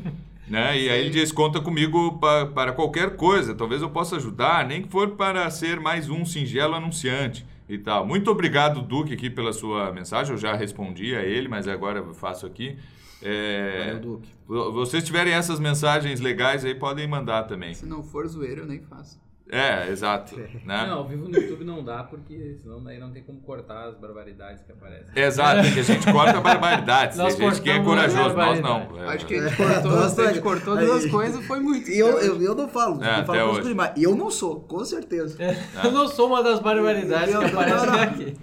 [0.49, 0.79] Né?
[0.79, 4.83] E aí ele diz: conta comigo pa- para qualquer coisa, talvez eu possa ajudar, nem
[4.83, 8.07] que for para ser mais um singelo anunciante e tal.
[8.07, 10.33] Muito obrigado, Duque, aqui pela sua mensagem.
[10.33, 12.77] Eu já respondi a ele, mas agora eu faço aqui.
[13.21, 14.29] É, Valeu, Duque.
[14.47, 17.75] vo- vocês tiverem essas mensagens legais aí, podem mandar também.
[17.75, 19.21] Se não for zoeiro, eu nem faço.
[19.51, 20.37] É, exato.
[20.37, 20.87] Né?
[20.87, 23.95] Não, ao vivo no YouTube não dá, porque senão daí não tem como cortar as
[23.97, 25.07] barbaridades que aparecem.
[25.17, 27.17] Exato, porque a gente corta barbaridades.
[27.17, 28.99] Nós Tem gente que é corajoso, nós não.
[28.99, 29.49] É, Acho que a é.
[29.49, 31.91] gente cortou, Nossa, a gente cortou duas coisas foi muito.
[31.91, 33.75] E eu, eu, eu não falo, É, eu falo hoje.
[33.97, 35.37] E eu não sou, com certeza.
[35.83, 38.03] Eu não sou uma das barbaridades que Eu- aparecem não, não.
[38.03, 38.37] aqui.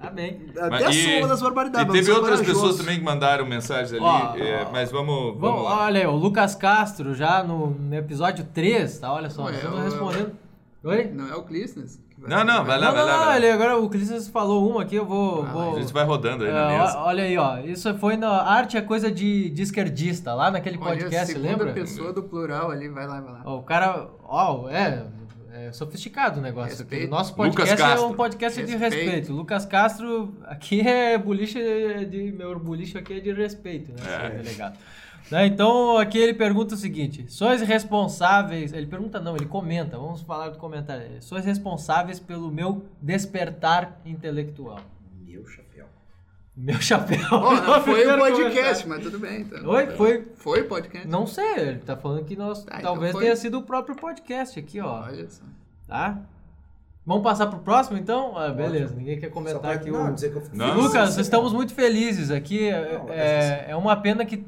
[0.00, 0.46] Tá bem.
[0.56, 1.88] Até Mas sou uma das barbaridades.
[1.94, 2.60] E teve eu outras corajoso.
[2.60, 5.84] pessoas também que mandaram mensagens ali, Ó, é, mas vamos, Bom, vamos lá.
[5.84, 9.12] olha aí, o Lucas Castro já no, no episódio 3, tá?
[9.12, 10.32] Olha só, nós estamos eu- respondendo.
[10.84, 11.04] Oi?
[11.12, 12.00] Não é o Clístenes?
[12.18, 13.12] Não, não, vai lá, Não, vai não, lá.
[13.12, 13.36] não, vai lá.
[13.36, 15.42] ele agora o Clistas falou uma aqui, eu vou.
[15.44, 16.98] Ah, vou A gente vai rodando aí É, na mesa.
[16.98, 17.58] olha aí, ó.
[17.58, 21.72] Isso foi na Arte é coisa de, de esquerdista, lá naquele Olha, podcast, segunda lembra?
[21.72, 23.52] pessoa do plural ali, vai lá, vai lá.
[23.54, 25.04] O cara, ó, é,
[25.52, 26.82] é sofisticado o negócio aqui.
[26.82, 27.06] Respeito.
[27.08, 29.04] O nosso Lucas podcast é um podcast de Respeito.
[29.10, 29.32] respeito.
[29.32, 31.58] Lucas Castro, aqui é boliche
[32.08, 32.30] de.
[32.32, 33.98] Meu boliche aqui é de respeito, né?
[34.36, 34.42] É.
[34.42, 34.78] delegado.
[35.30, 38.72] Né, Então, aqui ele pergunta o seguinte: sois responsáveis.
[38.72, 41.22] Ele pergunta, não, ele comenta, vamos falar do comentário.
[41.22, 44.80] Sois responsáveis pelo meu despertar intelectual.
[45.24, 45.86] Meu chapéu.
[46.56, 47.18] Meu chapéu.
[47.30, 48.88] Oh, não, foi o podcast, comentário.
[48.88, 49.40] mas tudo bem.
[49.40, 49.66] Então.
[49.70, 50.28] Oi, foi.
[50.36, 51.08] Foi o podcast?
[51.08, 52.60] Não sei, ele tá falando que nós.
[52.68, 53.22] Ah, então talvez foi.
[53.22, 55.02] tenha sido o próprio podcast aqui, ó.
[55.04, 55.42] Olha só.
[55.86, 56.20] Tá?
[57.04, 58.38] Vamos passar pro próximo então?
[58.38, 60.14] Ah, beleza, ninguém quer comentar pra- aqui não, o.
[60.14, 60.68] dizer que eu fico Não.
[60.68, 60.84] feliz.
[60.84, 62.68] Lucas, estamos muito felizes aqui.
[62.68, 64.46] é- Não, é, é uma pena que.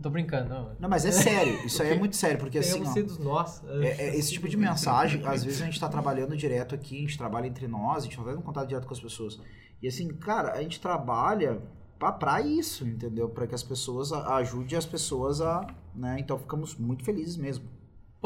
[0.00, 0.70] Tô brincando, não.
[0.78, 1.66] Não, mas é sério.
[1.66, 3.60] Isso aí é muito sério, porque assim, ó, sido nós.
[3.82, 7.00] é- é esse tipo de mensagem, às vezes a gente tá trabalhando direto aqui, a
[7.00, 9.40] gente trabalha entre nós, a gente não tá tendo contato direto com as pessoas.
[9.82, 11.58] E assim, cara, a gente trabalha
[11.98, 13.28] pra, pra isso, entendeu?
[13.28, 16.16] Pra que as pessoas a- ajude as pessoas a, né?
[16.20, 17.64] Então ficamos muito felizes mesmo.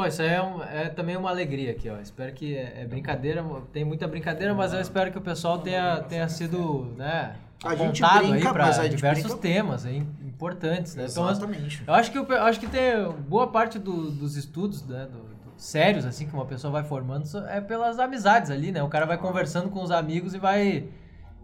[0.01, 1.99] Pô, isso aí é, um- é também uma alegria aqui, ó.
[2.01, 5.99] Espero que é, é brincadeira, tem muita brincadeira, mas eu espero que o pessoal tenha,
[6.09, 11.05] tenha sido, né, A gente apontado aí brinca, para diversos brinca- temas aí, importantes, né?
[11.07, 11.83] Então, Exatamente.
[11.87, 15.41] eu acho que, eu acho que tem boa parte do- dos estudos, né, do- do-
[15.59, 18.83] sérios, assim, que uma pessoa vai formando, é pelas amizades ali, né?
[18.83, 20.85] O cara vai conversando com os amigos e vai...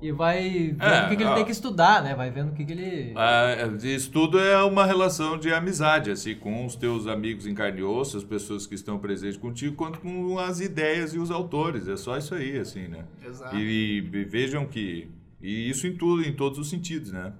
[0.00, 1.34] E vai vendo É, o que, que ele ó.
[1.34, 2.14] tem que estudar, né?
[2.14, 3.12] Vai vendo o que, que ele...
[3.16, 7.80] Ah, isso tudo é uma relação de amizade, assim, com os teus amigos em carne
[7.80, 11.88] e osso, as pessoas que estão presentes contigo, quanto com as ideias e os autores.
[11.88, 13.04] É só isso aí, assim, né?
[13.26, 13.56] Exato.
[13.56, 15.08] E, e vejam que.
[15.40, 17.32] E isso em tudo, em todos os sentidos, né?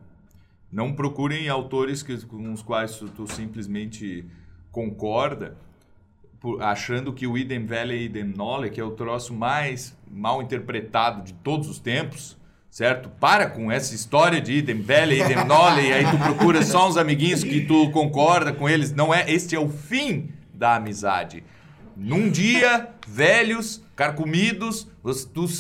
[0.73, 4.25] Não procurem autores que, com os quais tu, tu simplesmente
[4.73, 5.57] concorda,
[6.41, 10.43] por- achando que o Idem Valley e Idem Nole, que é o troço mais mal
[10.43, 12.37] interpretado de todos os tempos,
[12.77, 13.09] certo?
[13.09, 16.99] Para com essa história de Idem Valley, Idem Nole, e aí tu procura só uns
[16.99, 18.93] amiguinhos que tu concorda com eles.
[18.93, 21.43] Não é, este é o fim da amizade.
[21.97, 24.87] Num dia, velhos, carcomidos,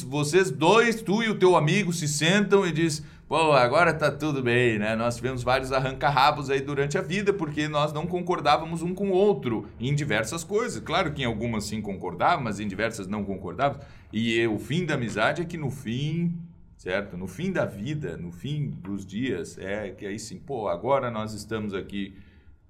[0.07, 4.42] vocês dois, tu e o teu amigo, se sentam e diz: Pô, agora tá tudo
[4.42, 4.94] bem, né?
[4.94, 9.14] Nós tivemos vários arranca-rabos aí durante a vida porque nós não concordávamos um com o
[9.14, 10.83] outro em diversas coisas.
[10.85, 13.87] Claro que em algumas sim concordávamos, mas em diversas não concordávamos.
[14.12, 16.38] E o fim da amizade é que no fim,
[16.76, 17.16] certo?
[17.16, 21.32] No fim da vida, no fim dos dias, é que aí sim, pô, agora nós
[21.32, 22.16] estamos aqui,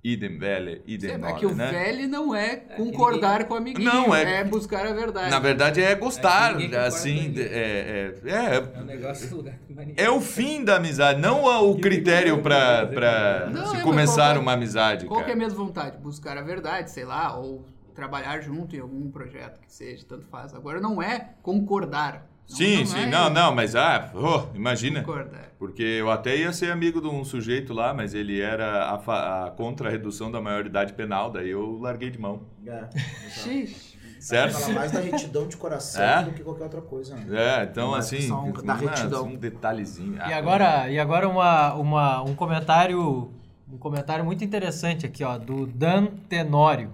[0.04, 1.70] idem velha, idem É, nole, mas que o né?
[1.72, 4.40] velho não é concordar com o amiguinho, Não, é...
[4.40, 5.30] é- buscar a verdade.
[5.30, 7.44] Na verdade é gostar, É ninguém assim, ninguém.
[7.44, 8.30] é, é,
[8.76, 9.94] É um negócio mania.
[9.96, 14.52] é o fim da amizade, não o critério pra Não, se é, começar qual- uma
[14.52, 15.98] amizade, Qual que é a mesma vontade?
[15.98, 17.64] Buscar a verdade, sei lá, ou
[17.94, 20.54] trabalhar junto em algum projeto que seja, tanto faz.
[20.54, 22.30] Agora não é concordar.
[22.48, 25.00] Não- Sim, não sim, é não, não, mas ah, oh, imagina.
[25.02, 25.46] Concordar.
[25.58, 29.50] Porque eu até ia ser amigo de um sujeito lá, mas ele era a, a
[29.50, 32.42] contra a redução da maioridade penal, daí eu larguei de mão.
[32.66, 32.88] É,
[33.30, 33.96] Xixi.
[34.20, 34.52] certo?
[34.52, 36.22] Fala mais da retidão de coração É?
[36.24, 37.16] do que qualquer outra coisa.
[37.16, 37.60] Né?
[37.60, 39.24] É, então Mais assim, questão da um- retidão.
[39.26, 40.16] um detalhezinho.
[40.16, 43.30] E Ah, agora, e agora uma, uma, um comentário
[43.72, 46.92] um comentário muito interessante aqui, ó, do Dan Tenório.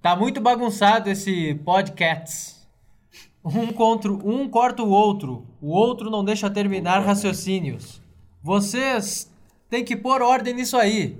[0.00, 2.61] Tá muito bagunçado esse podcast.
[3.44, 8.00] Um contra um corta o outro, o outro não deixa terminar raciocínios.
[8.42, 9.30] Vocês
[9.68, 11.18] têm que pôr ordem nisso aí.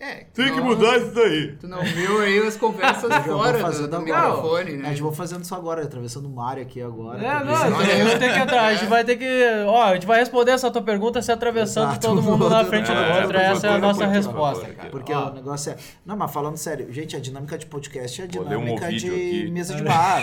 [0.00, 1.56] É, Tem que não- mudar isso daí.
[1.60, 4.28] Tu não viu aí as conversas fora do, do agora.
[4.28, 4.88] microfone, A né?
[4.90, 7.18] gente vai fazendo isso agora, atravessando o mar aqui agora.
[7.18, 8.66] É, não, então eu tenho que entrar.
[8.66, 9.42] A gente vai ter que.
[9.66, 12.06] Ó, a gente vai responder essa tua pergunta se atravessando Exato.
[12.06, 13.26] todo mundo na frente do É, outro.
[13.26, 14.88] por Essa é a nossa favor, resposta, cara.
[14.90, 15.76] Porque Ó, o negócio é.
[16.06, 19.08] Não, mas falando sério, gente, a dinâmica de podcast é a ler um dinâmica de
[19.08, 19.50] aqui.
[19.50, 20.22] mesa de bar.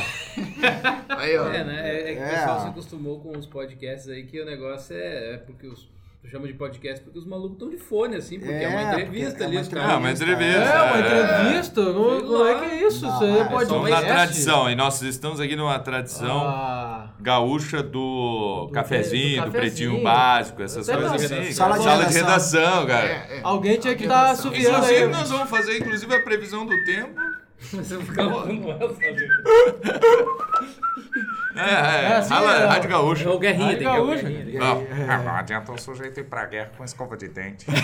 [1.09, 1.49] Aí, ó.
[1.49, 1.81] É, né?
[1.89, 2.25] É, é que É.
[2.25, 5.93] o pessoal se acostumou com os podcasts aí que o negócio é, é porque os.
[6.25, 8.81] Tu chama de podcast porque os malucos estão de fone, assim, porque é, É, uma
[8.81, 10.43] entrevista é ali, uma os É, uma entrevista.
[10.43, 10.99] É, uma é.
[10.99, 11.85] entrevista?
[11.93, 13.05] Como, Sei como é que é isso?
[13.05, 13.63] Não, Isso aí é é podcast.
[13.63, 19.51] Estamos na tradição, e nós estamos aqui numa tradição Ah, gaúcha do, Do cafezinho, do
[19.51, 21.25] do, pretinho básico, essas coisas não.
[21.37, 21.51] assim.
[21.51, 23.07] Sala de Sala de redação, cara.
[23.07, 23.41] É, é.
[23.43, 25.07] alguém tinha que estar assoviando Inclusive, aí.
[25.07, 27.21] nós vamos fazer inclusive a previsão do tempo.
[27.71, 28.95] Você fica falando essa?
[31.55, 32.65] É, é, É, assim, é.
[32.65, 33.29] Rádio Gaúcha.
[33.29, 34.27] É o Guerrinha, Rádio tem que é o Gaúcha.
[34.29, 34.59] Guerrinha.
[34.59, 34.83] Não.
[35.09, 37.65] Ah, não adianta o sujeito ir pra guerra com escova de dente.
[37.65, 37.81] Vai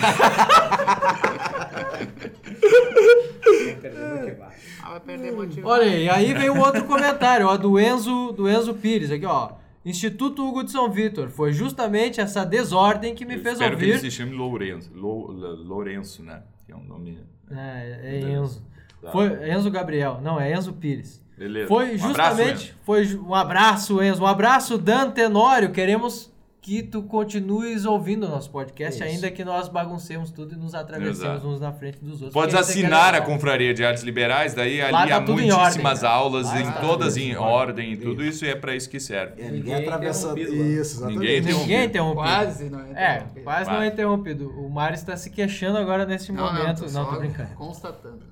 [3.80, 4.52] perder motivado.
[4.82, 5.68] Ah, vai perder motivo.
[5.68, 9.52] Olha aí, aí vem um outro comentário, ó, do Enzo, do Enzo Pires, aqui, ó.
[9.84, 11.28] Instituto Hugo de São Vitor.
[11.28, 14.10] Foi justamente essa desordem que me Eu fez espero que ele ouvir.
[14.10, 14.90] se chame Lourenço.
[14.94, 16.42] Lou- Lourenço, né?
[16.66, 17.18] Que é um nome.
[17.50, 18.64] É, é Enzo.
[19.00, 19.10] Tá.
[19.10, 20.20] Foi Enzo Gabriel.
[20.22, 21.20] Não, é Enzo Pires.
[21.42, 21.68] Beleza.
[21.68, 22.64] Foi Um abraço, justamente.
[22.64, 22.74] Enzo.
[22.84, 24.22] foi um abraço, Enzo.
[24.22, 25.70] Um abraço, Dan Tenório.
[25.72, 26.30] Queremos
[26.64, 29.02] que tu continues ouvindo o nosso podcast, Isso.
[29.12, 31.48] ainda que nós baguncemos tudo e nos atravessemos Exato.
[31.48, 32.32] uns na frente dos outros.
[32.32, 33.20] Pode porque esse aqui é assinar a.
[33.20, 36.08] Confraria de Artes Liberais, daí ali Lá tá há em muitíssimas ordem, né?
[36.08, 39.42] aulas, Lá em tá todas em em ordem, tudo isso é pra isso que serve.
[39.42, 40.38] É, ninguém Ninguém atravessando.
[40.38, 40.68] interrompido lá.
[40.80, 41.18] Isso, exatamente.
[41.18, 41.84] Ninguém Ninguém é interrompido.
[41.88, 42.22] interrompido.
[42.22, 42.82] Quase não é.
[42.82, 43.44] É, interrompido.
[43.44, 44.48] quase não é interrompido.
[44.64, 46.84] O Mário está se queixando agora neste Não, não, momento.
[46.84, 47.50] tô Não, tô brincando.
[47.56, 48.31] Constatando.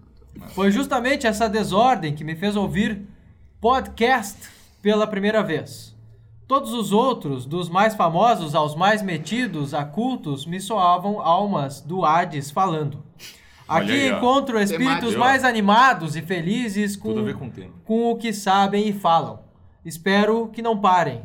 [0.55, 3.07] Foi justamente essa desordem que me fez ouvir
[3.61, 4.49] podcast
[4.83, 5.95] pela primeira vez.
[6.49, 12.05] Todos os outros, dos mais famosos aos mais metidos a cultos, me soavam almas do
[12.05, 13.05] Hades falando.
[13.69, 17.51] Aqui aí, encontro espíritos mais animados e felizes com, com
[17.85, 19.39] com o que sabem e falam.
[19.85, 21.23] Espero que não parem.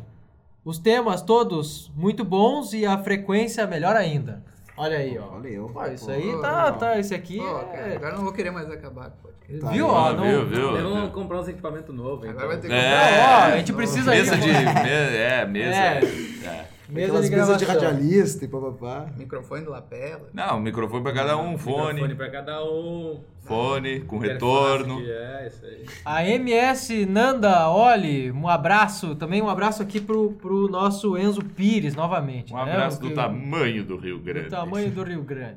[0.64, 4.44] Os temas todos muito bons e a frequência melhor ainda.
[4.76, 5.36] Olha aí, ó.
[5.36, 5.68] Olha eu.
[5.68, 6.78] Pô, isso Pô, aí Pô, tá, legal.
[6.78, 7.64] tá, esse aqui Pô, é...
[7.64, 9.60] cara, agora eu não vou querer mais acabar com o podcast.
[9.64, 9.92] Tá viu, aí.
[9.92, 10.22] ó, Ah, não...
[10.24, 10.72] viu, viu?
[10.72, 12.28] Vamos comprar uns equipamentos novos.
[12.28, 12.48] Agora então.
[12.48, 12.90] vai ter que É.
[12.90, 14.46] Não, ó, a gente precisa Mesa aí, de.
[14.48, 15.76] me- É, mesa.
[15.76, 16.00] É.
[16.44, 16.75] é.
[16.88, 19.06] Mesa de mesas de radialista e papapá.
[19.16, 20.28] Microfone do lapela.
[20.32, 23.20] Não, microfone pra cada um, Microfone fone, pra cada um.
[23.40, 25.00] fone, com interface retorno.
[25.04, 25.84] É, isso aí.
[26.04, 31.94] A MS Nanda Oli, um abraço, também um abraço aqui pro, pro nosso Enzo Pires,
[31.96, 32.52] novamente.
[32.52, 32.72] Um né?
[32.72, 34.48] abraço do que- tamanho do Rio do Grande.
[34.50, 35.56] tamanho do Rio Grande.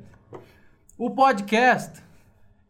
[0.98, 2.02] O podcast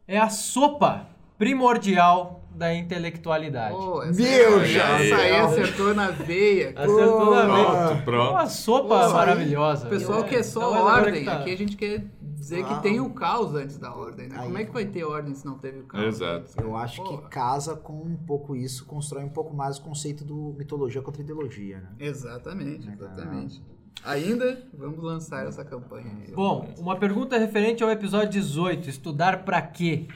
[0.06, 1.06] é a sopa
[1.38, 3.74] primordial da intelectualidade.
[3.74, 4.22] Pô, essa
[4.66, 6.70] já- Essa aí acertou na veia.
[6.76, 8.02] Acertou na veia.
[8.02, 8.48] Pronto, Uma pronto.
[8.50, 9.86] sopa Pô, maravilhosa.
[9.86, 11.24] O pessoal É, quer só então, agora ordem.
[11.24, 12.74] tá- Aqui a gente quer dizer Ah.
[12.76, 14.36] que tem o caos antes da ordem, né?
[14.38, 14.44] Aí.
[14.44, 16.04] Como é que vai ter ordem se não teve o caos?
[16.04, 16.50] Exato.
[16.60, 17.18] Eu acho Pô.
[17.18, 21.22] que casa com um pouco isso, constrói um pouco mais o conceito do mitologia contra
[21.22, 21.88] ideologia, né?
[21.98, 23.62] Exatamente, exatamente.
[24.04, 26.10] Ainda vamos lançar essa campanha.
[26.26, 26.32] aí.
[26.34, 30.06] Bom, uma pergunta referente ao episódio 18, estudar pra quê?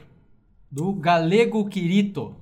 [0.74, 2.34] Do Galego Quirito.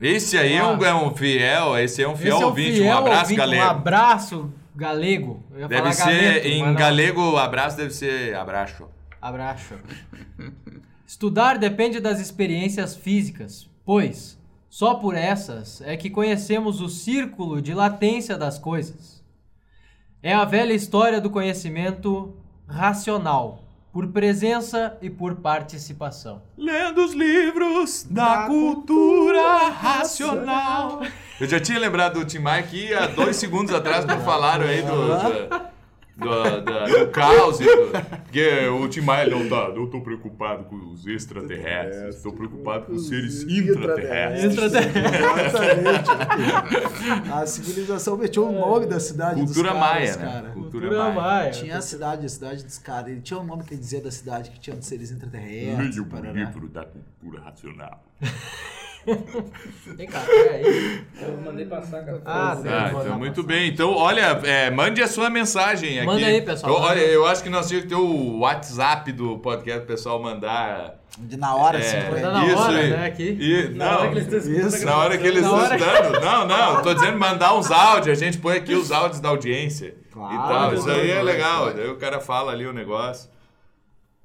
[0.00, 2.78] Esse aí é, um, é um fiel, esse é um fiel Esse é um ouvinte.
[2.78, 3.62] fiel um abraço, ouvinte, galego.
[3.62, 5.44] Um abraço galego.
[5.68, 8.88] Deve ser, galeto, em galego, abraço deve ser abraço.
[9.20, 9.74] Abraço.
[11.06, 14.38] Estudar depende das experiências físicas, pois
[14.70, 19.22] só por essas é que conhecemos o círculo de latência das coisas.
[20.22, 22.34] É a velha história do conhecimento
[22.66, 23.65] racional,
[23.96, 26.42] por presença e por participação.
[26.54, 31.00] Lendo os livros da cultura racional.
[31.40, 34.82] Eu já tinha lembrado do Tim Maia aqui há dois segundos atrás quando falaram aí
[34.82, 35.28] do, da-
[35.58, 35.66] do,
[36.16, 37.60] da- do caos.
[37.60, 37.90] e do-
[38.24, 39.68] Porque o Tim Maia não tá.
[39.68, 42.16] Não tô preocupado com os extraterrestres.
[42.16, 44.54] Estou preocupado com os seres intraterrestres.
[44.54, 46.10] Exatamente.
[47.32, 50.24] a civilização meteu o nome da cidade Cultura dos maia, caras, né?
[50.32, 50.48] cara.
[50.52, 51.14] Cultura, Cultura maia.
[51.14, 51.50] maia.
[51.50, 53.08] Tinha a cidade, a cidade dos caras.
[53.10, 55.96] Ele tinha um nome que dizia da cidade que tinha de seres Leia extraterrestres.
[55.98, 58.02] o livro da cultura racional.
[59.96, 61.02] Vem cá, peraí.
[61.20, 62.52] Eu mandei passar com a Ah.
[62.52, 62.54] Ah,
[62.90, 63.62] vou então muito passagem.
[63.64, 63.72] bem.
[63.72, 66.06] Então, olha, é, mande a sua mensagem aqui.
[66.06, 66.72] Manda aí, pessoal.
[66.72, 70.20] Eu, olha, eu acho que nós tínhamos que ter o WhatsApp do podcast, o pessoal
[70.20, 70.96] mandar.
[71.18, 72.90] De na hora, assim, É, pra Tá na isso hora, aí.
[72.90, 73.36] né, aqui.
[73.40, 76.20] E, Na não, hora que eles estão a na hora que eles estão escutando.
[76.20, 79.94] Não, não, tô dizendo mandar uns áudios, a gente põe aqui os áudios da audiência.
[80.12, 80.74] Claro, e tal.
[80.74, 81.72] Isso aí é legal.
[81.72, 83.30] Daí o cara fala ali o negócio.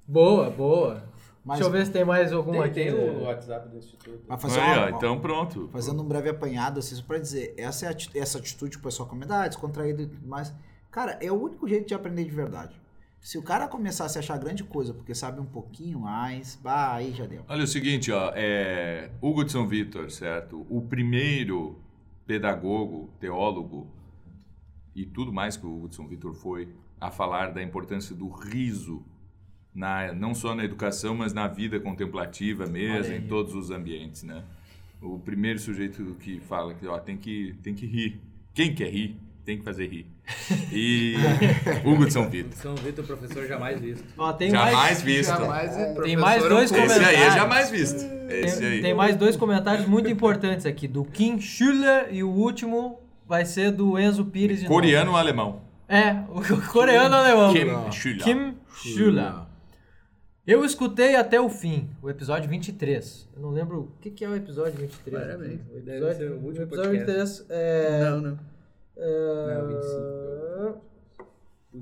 [0.07, 1.03] Boa, boa.
[1.43, 2.95] Mas- Deixa eu ver se tem mais alguma Tem, aqui.
[2.95, 4.21] tem o WhatsApp do Instituto.
[4.27, 5.67] Mas fazer uma- ó, então pronto.
[5.71, 8.77] Fazendo um breve apanhado, assim, só pra dizer, essa, é a ati- essa atitude que
[8.77, 10.53] o pessoal comenta, ah, descontraído e tudo mais.
[10.91, 12.79] Cara, é o único jeito de aprender de verdade.
[13.19, 16.93] Se o cara começar a se achar grande coisa porque sabe um pouquinho mais, bah,
[16.95, 17.43] aí já deu.
[17.47, 20.65] Olha o seguinte, ó, é Hugo de São Vitor, certo?
[20.69, 21.79] O primeiro
[22.25, 23.87] pedagogo, teólogo
[24.95, 28.29] e tudo mais que o Hugo de São Vitor foi a falar da importância do
[28.29, 29.03] riso
[29.73, 34.43] na não só na educação, mas na vida contemplativa mesmo, em todos os ambientes, né?
[35.01, 38.21] O primeiro sujeito que fala que ó, tem que tem que rir.
[38.53, 40.05] Quem quer rir tem que fazer rir.
[40.71, 41.15] E
[41.83, 42.53] Hugo de São Vitor.
[42.53, 44.03] São Vitor, professor jamais visto.
[44.17, 45.29] Ó, tem Jamais mais, visto.
[45.29, 47.35] Jamais é Tem mais dois professor, Esse aí é comentários.
[47.35, 48.05] jamais visto.
[48.29, 48.81] Esse tem, aí.
[48.81, 53.71] tem mais dois comentários muito importantes aqui, do Kim Schuller e o último vai ser
[53.71, 54.63] do Enzo Pires.
[54.63, 55.61] Coreano ou alemão?
[55.89, 57.51] É, o coreano alemão.
[57.53, 58.23] Kim Schuller.
[58.23, 59.33] Kim Schuller.
[60.45, 63.29] Eu escutei até o fim, o episódio 23.
[63.35, 65.23] Eu não lembro o que, que é o episódio 23.
[65.23, 65.59] Parabéns.
[65.69, 67.43] O Deve episódio, ser o último o episódio podcast.
[67.43, 68.09] 23 é...
[68.09, 68.39] Não, não.
[68.97, 70.81] é, Não, 25.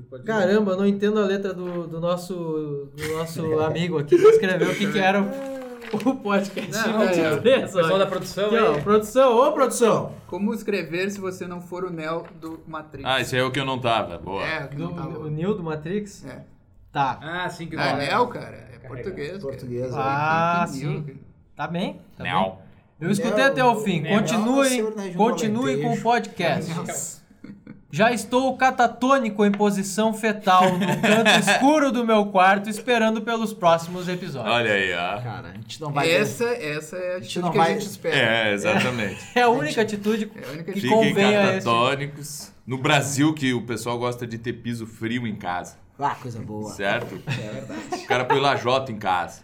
[0.10, 4.70] Pode- Caramba, não entendo a letra do, do nosso, do nosso amigo aqui que escreveu
[4.70, 7.30] o que, que era o, o podcast Não, é, é.
[7.32, 7.62] 23.
[7.74, 10.14] Pessoal da produção Aqui, ó, produção, ô produção!
[10.28, 13.10] Como escrever se você não for o Neo do Matrix?
[13.10, 14.18] Ah, esse aí é o que eu não tava.
[14.20, 14.44] Boa.
[14.46, 15.18] É, que Do, não tava.
[15.18, 16.24] o Neil do Matrix?
[16.26, 16.44] É.
[16.92, 18.70] Tá, Ah, sim, que Ah, não Neo, cara.
[18.74, 19.30] É português.
[19.32, 19.40] cara.
[19.42, 21.06] Português, Ah, sim.
[21.56, 22.00] Tá bem?
[22.18, 22.34] Tá bem?
[22.34, 22.58] Não.
[23.00, 24.04] Eu escutei Neo, até o fim.
[25.16, 26.74] Continuem do com o podcast.
[26.74, 27.20] Nossa.
[27.92, 34.08] Já estou catatônico em posição fetal no canto escuro do meu quarto, esperando pelos próximos
[34.08, 34.54] episódios.
[34.54, 35.20] Olha aí, ó.
[35.22, 36.12] Cara, a gente não vai...
[36.12, 38.16] Essa, essa é a gente atitude não que vai- a gente espera.
[38.16, 39.20] É, exatamente.
[39.34, 40.82] É a única atitude É a única que atitude.
[40.82, 41.66] Fiquem convém a esse.
[41.66, 42.52] catatônicos.
[42.68, 46.72] No Brasil, que o pessoal gosta de ter piso frio em casa, Ah, coisa boa.
[46.72, 47.20] certo?
[47.28, 48.04] É verdade.
[48.04, 49.42] O cara põe lajota em casa.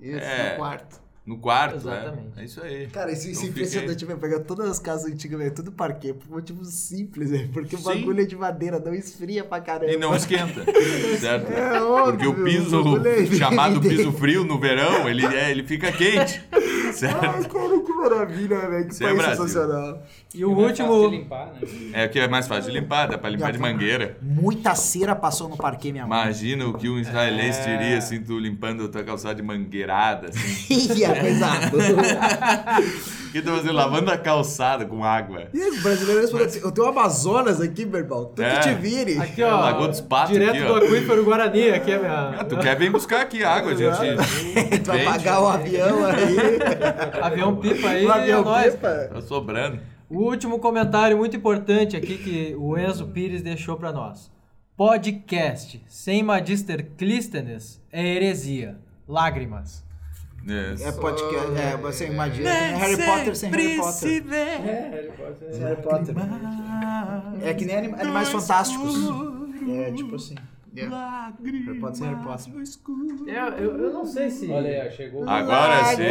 [0.00, 0.52] Isso, É.
[0.52, 1.08] no quarto.
[1.26, 2.22] No quarto, Exatamente.
[2.28, 2.32] né?
[2.38, 2.86] É isso aí.
[2.86, 4.18] Cara, isso, isso é Então impressionante, velho.
[4.18, 7.50] Pegar todas as casas antigas, velho, tudo parquê, por motivos simples, velho.
[7.50, 7.84] Porque o Sim.
[7.84, 9.92] bagulho é de madeira, não esfria pra caramba.
[9.92, 10.64] E não esquenta,
[11.20, 11.52] certo?
[11.52, 15.64] É óbvio, Porque o piso o é chamado piso frio no verão, ele, é, ele
[15.64, 16.42] fica quente,
[16.94, 17.20] certo?
[17.50, 18.86] cara, que maravilha, velho.
[18.86, 19.46] Que Isso é país Brasil.
[19.46, 20.02] sensacional.
[20.34, 21.08] E o É mais fácil de último.
[21.10, 21.60] limpar, né?
[21.92, 24.16] É que é mais fácil de limpar, dá pra limpar de mangueira.
[24.22, 26.22] Muita cera passou no parquê, minha mãe.
[26.22, 30.66] Imagina o que um israelense diria assim, tu limpando a tua calçada de mangueirada, assim.
[30.74, 31.46] Ih, é coisa.
[33.28, 33.72] O que tu fazendo?
[33.74, 35.44] Lavando a calçada com água.
[35.52, 38.32] E os brasileiros respondem assim: eu tenho um Amazonas aqui, meu irmão.
[38.34, 38.54] Tu É.
[38.56, 39.18] que te vire.
[39.18, 39.60] Aqui, É, ó.
[39.60, 41.70] Lagoa dos Patos direto aqui, do aquífero Guarani.
[41.70, 42.34] Aqui é minha.
[42.40, 43.96] Ah, tu quer vir buscar aqui água, gente.
[44.82, 46.58] tu vai pagar o avião aí.
[47.22, 48.74] Avião pipa aí, o avião é nóis.
[48.74, 49.08] pipa.
[49.12, 49.80] Tá sobrando.
[50.10, 54.30] O último comentário muito importante aqui que o Enzo Pires deixou pra nós.
[54.76, 58.78] Podcast sem Magister Clístenes é heresia.
[59.06, 59.84] Lágrimas.
[60.48, 60.80] Yes.
[60.80, 61.52] É podcast.
[61.60, 62.48] É, você imagina.
[62.48, 64.24] é Harry Potter sem Harry Potter.
[64.32, 65.52] É, Harry Potter.
[65.52, 66.14] Sem Harry Potter.
[67.42, 68.94] É que nem anim- Animais Fantásticos.
[69.68, 70.36] É tipo assim.
[70.74, 72.52] Harry Potter sem Harry Potter.
[73.26, 74.50] É, eu, eu não sei se.
[74.50, 75.28] Olha aí, chegou.
[75.28, 76.02] Agora sim.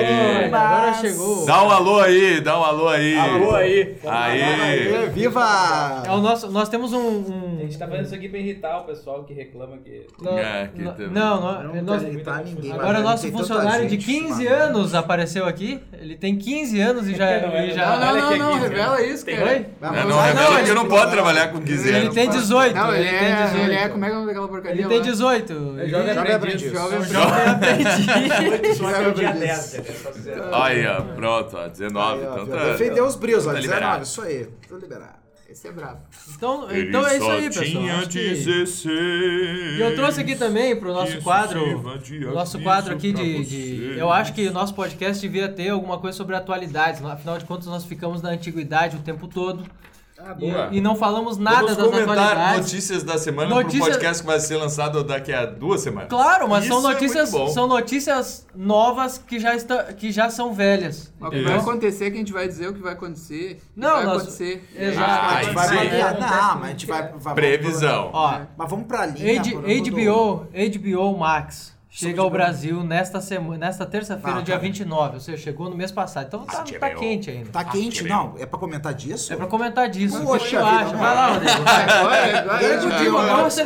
[0.46, 1.46] agora chegou.
[1.46, 3.18] Dá um alô aí, dá um alô aí.
[3.18, 3.96] Alô aí.
[4.06, 5.10] Aí.
[5.14, 6.04] Viva!
[6.06, 6.98] É o nosso, nós temos um.
[7.00, 10.08] um- A gente tá fazendo isso aqui pra irritar o pessoal que reclama que.
[10.22, 12.72] nó- É, que nó- não, não, Não nós- quero irritar ninguém.
[12.72, 14.64] agora mas nosso tem tanta funcionário de gente 15 chamada.
[14.66, 15.80] anos apareceu aqui.
[15.94, 17.28] Ele tem 15 anos e já.
[17.48, 19.44] Não, é e já Não, não, Olha não, não, revela isso, cara.
[19.46, 19.52] Oi?
[19.52, 22.16] É, vamos não lá, revela não, que não ele- pode trabalhar com 15 Ele anos.
[22.16, 22.76] tem 18.
[22.76, 23.64] Não, ele, ele tem é, 18.
[23.66, 25.04] ele é, como é que é o nome daquela porcaria Ele tem lá?
[25.04, 25.54] 18.
[25.54, 26.34] É jovem Jovem aprendiz.
[26.34, 26.72] aprendiz.
[26.72, 28.78] Jovem Jovem aprendiz.
[28.78, 29.58] Só até o dia 10?
[30.04, 32.20] Só se- Aí, ó, pronto, ó, 19.
[32.22, 32.66] Aí, ó, Então tá.
[32.72, 33.54] Defendeu os brios, ó.
[33.54, 34.04] Tá 19, liberado.
[34.04, 34.48] isso aí.
[34.68, 35.18] Tô liberado.
[35.50, 36.00] Esse é bravo.
[36.36, 37.66] Então, Ele então é isso aí, pessoal.
[37.66, 38.86] tinha Acho que- 16.
[38.86, 41.82] E eu trouxe aqui também pro nosso quadro,
[42.34, 46.18] nosso quadro aqui de, de- eu acho que o nosso podcast devia ter alguma coisa
[46.18, 49.64] sobre atualidades, afinal de contas nós ficamos na antiguidade o tempo todo
[50.20, 50.70] Ah, e, boa.
[50.72, 54.40] e não falamos nada Vamos das comentar notícias da semana Notícia- pro podcast que vai
[54.40, 56.10] ser lançado daqui a duas semanas.
[56.10, 57.48] Claro, mas são Isso é notícias, bom.
[57.50, 61.14] são notícias novas que já, está, que já são velhas.
[61.22, 63.62] O que vai acontecer, que a gente vai dizer o que vai acontecer.
[63.76, 64.68] Não, vai nós- acontecer.
[64.76, 65.12] Exato.
[65.12, 66.20] Ah, a gente vai.
[66.20, 67.14] Não, mas a gente vai.
[67.16, 68.10] vai Previsão.
[68.12, 69.40] Ó, Mas vamos pra linha.
[69.40, 74.62] H- por- HBO, HBO Max chega ao Brasil nesta semana, nesta terça-feira, Ah, dia tá.
[74.62, 75.16] 29.
[75.16, 76.28] Ou seja, chegou no mês passado.
[76.28, 77.50] Então tá, tá quente ainda.
[77.50, 78.36] Tá quente, não.
[78.38, 79.34] É pra comentar disso?
[79.34, 80.22] É pra comentar disso.
[80.22, 80.92] Poxa o que tu vida, acha?
[80.92, 81.00] não.
[81.00, 81.64] Vai lá, Rodrigo.
[81.64, 81.88] vai.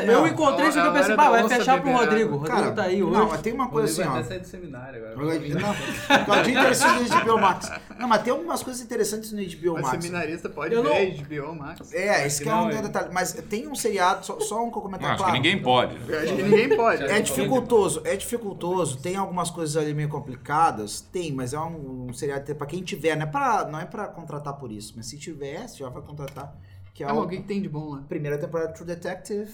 [0.08, 2.36] Eu encontrei isso aqui eu pensei, vai fechar pro Rodrigo.
[2.36, 2.38] O.
[2.40, 3.18] Rodrigo tá aí hoje.
[3.18, 4.20] Não, mas tem uma coisa assim, vai ó.
[4.20, 5.16] até sair do seminário agora.
[5.16, 7.70] Não, Claudinho interessante no HBO Max.
[8.02, 10.04] Não, mas tem algumas coisas interessantes no HBO Mas Max.
[10.04, 11.94] seminarista pode Eu não- ver HBO Max.
[11.94, 12.82] É, esse que é Não, um é.
[12.82, 13.10] detalhe.
[13.14, 15.34] Mas tem um seriado, só, só um Não, comentário acho que claro.
[15.38, 15.96] ninguém pode.
[16.12, 17.04] Eu acho que ninguém pode.
[17.04, 18.98] É dificultoso, é dificultoso.
[19.02, 21.02] Tem algumas coisas ali meio complicadas?
[21.02, 24.08] Tem, mas é um, um seriado pra quem tiver, não é pra, não é pra
[24.08, 26.56] contratar por isso, mas se tiver, se já vai contratar.
[26.94, 28.02] Que é Ah, o que que tem de bom lá?
[28.08, 29.52] primeira temporada True Detective.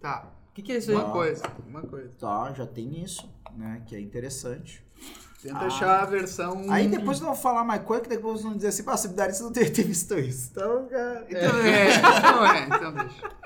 [0.00, 0.96] Tá, O que, que é isso aí?
[0.96, 2.10] uma coisa, uma coisa.
[2.18, 3.82] Tá, já tem isso, né?
[3.86, 4.82] Que é interessante.
[5.42, 5.66] Tenta Ah.
[5.66, 6.64] achar a versão...
[6.68, 9.52] Aí depois não vou falar mais coisa, que depois vão dizer assim, ah, seminarista não
[9.52, 10.50] deve ter visto isso.
[10.50, 13.38] Então, cara, então Então é, então é, então deixa.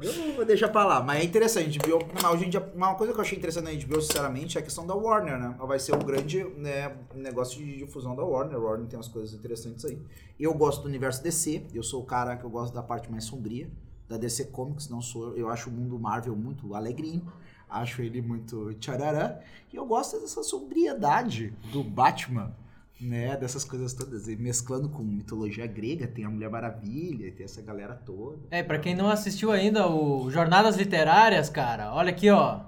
[0.00, 1.76] Eu vou deixar pra lá, mas é interessante.
[1.76, 1.98] HBO,
[2.32, 4.86] hoje em dia, uma coisa que eu achei interessante na HBO, sinceramente, é a questão
[4.86, 5.56] da Warner, né?
[5.58, 8.54] Ela vai ser um grande né, negócio de difusão da Warner.
[8.54, 10.00] A Warner tem umas coisas interessantes aí.
[10.38, 13.24] Eu gosto do universo DC, eu sou o cara que eu gosto da parte mais
[13.24, 13.68] sombria
[14.08, 15.36] da DC Comics, não sou.
[15.36, 17.22] Eu acho o mundo Marvel muito alegrinho,
[17.70, 19.38] acho ele muito tcharará.
[19.72, 22.52] E eu gosto dessa sobriedade do Batman.
[23.00, 27.62] Né, dessas coisas todas, e mesclando com mitologia grega, tem a Mulher Maravilha, tem essa
[27.62, 28.38] galera toda.
[28.50, 32.58] É, pra quem não assistiu ainda o Jornadas Literárias, cara, olha aqui, ó.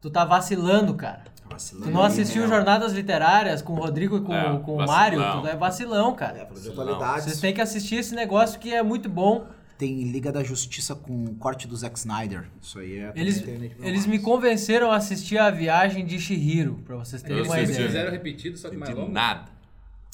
[0.00, 1.24] Tu tá vacilando, cara.
[1.50, 2.48] Vacilando Tu não assistiu né?
[2.48, 4.86] Jornadas Literárias com o Rodrigo e com, É, com o vacilão.
[4.86, 6.46] Mário, tu é vacilão, É, cara.
[6.46, 7.24] para de atualidades.
[7.24, 9.44] Vocês têm que assistir esse negócio que é muito bom.
[9.78, 12.44] Tem Liga da Justiça com o corte do Zack Snyder.
[12.62, 13.12] Isso aí é.
[13.14, 13.44] Eles,
[13.80, 17.86] eles me convenceram a assistir a viagem de Shihiro, pra vocês terem Eu uma ideia.
[17.86, 19.12] Fizeram repetido, só que mais longo.
[19.12, 19.56] nada.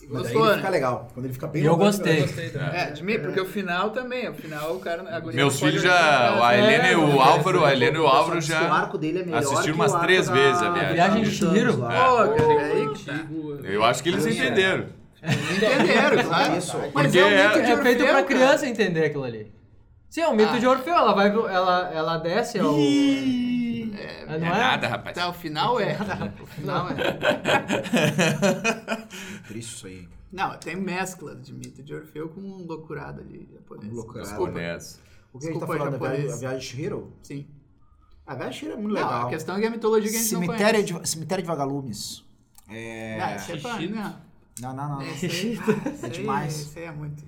[0.08, 0.56] Mas Gostou, ele né?
[0.56, 1.08] fica legal.
[1.14, 2.18] Quando ele fica bem E eu longo, gostei.
[2.22, 2.52] Eu gostei.
[2.72, 5.20] É, de mim, porque o final também, o final o cara...
[5.32, 6.44] Meus filhos já.
[6.44, 8.60] A Helena e É, o Álvaro, a Helena e o Álvaro que O já.
[8.72, 9.38] arco dele é melhor.
[9.38, 10.94] assistiram umas três vezes a viagem.
[10.94, 13.68] Viagem de Pô, é tá.
[13.68, 14.86] Eu acho que eles entenderam.
[15.22, 16.56] Entenderam, claro.
[16.58, 16.76] Isso.
[16.78, 18.24] Mas Porque é um mito é- de É feito Orfeu, pra cara.
[18.24, 19.52] criança entender aquilo ali.
[20.10, 20.58] Sim, é o mito Ah.
[20.58, 22.74] de Orfeu, ela vai, ela, ela desce ao...
[22.74, 22.78] É,
[23.94, 24.58] É, Não não é é?
[24.58, 25.14] nada, rapaz.
[25.16, 25.96] Tá, o final é.
[26.42, 26.94] O final é.
[29.48, 30.08] Triste isso aí.
[30.32, 33.92] Não, tem mescla de mito de Orfeu com um loucurado ali japonês.
[33.92, 34.28] Um loucurado.
[34.28, 34.52] Desculpa.
[34.52, 35.00] Japonês.
[35.32, 35.94] O que a gente tá Desculpa, falando?
[35.94, 36.34] A viagem, japonês.
[36.34, 37.12] a viagem de Shihiro?
[37.22, 37.46] Sim.
[38.26, 39.26] A viagem de Shihiro é muito Não, legal.
[39.26, 41.02] a questão é que é a mitologia que a gente Cemitério, não conhece.
[41.02, 42.24] de, cemitério de Vagalumes.
[42.68, 43.18] É.
[43.18, 43.76] Não, isso é pra...
[44.60, 45.02] Não, Não, não, não.
[45.02, 46.60] esse aí, ah, esse aí- demais.
[46.60, 47.24] Esse aí é muito...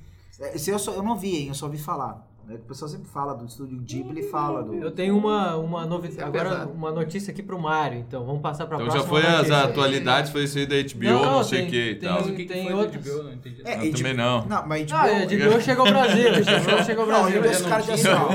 [0.54, 1.48] Esse eu, só, eu não vi, hein?
[1.48, 2.26] Eu só ouvi falar.
[2.46, 2.56] né?
[2.56, 4.74] O pessoal sempre fala do estúdio Ghibli, fala do.
[4.74, 6.72] Eu tenho uma, uma novidade, é agora pesado.
[6.72, 9.58] uma notícia aqui pro Mário, então vamos passar pra Então já próxima foi as notícia.
[9.64, 12.14] atualidades, foi isso aí da HBO, Não, não, não, sei o que e tal.
[12.20, 13.04] Mas o que, Tem que foi outros.
[13.04, 13.22] do HBO?
[13.22, 13.62] Não entendi.
[13.64, 14.44] É, Eu também não.
[14.46, 14.96] Não, mas HBO.
[14.98, 17.44] Ah, é, HBO chegou ao Brasil, HBO chegou ao Não, Brasil.
[17.44, 18.28] eu esse cara de assim, ó.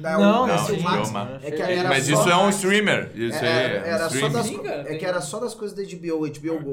[0.00, 0.82] Não, não, esse HBO
[1.12, 3.12] Max, é que era Mas só- isso é um streamer.
[3.14, 6.26] Isso é um era só das, cara, é que era só das coisas da HBO,
[6.26, 6.72] HBO Go.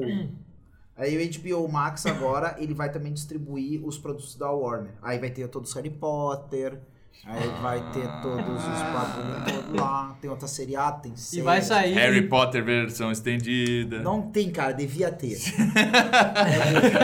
[1.00, 4.92] Aí o HBO Max agora, ele vai também distribuir os produtos da Warner.
[5.00, 6.78] Aí vai ter todos os Harry Potter,
[7.26, 11.42] aí vai ter todos os bagulho todo lá, tem outra seriado, tem E série.
[11.42, 11.92] vai sair.
[11.94, 13.98] Harry Potter versão estendida.
[14.00, 15.36] Não tem, cara, devia ter.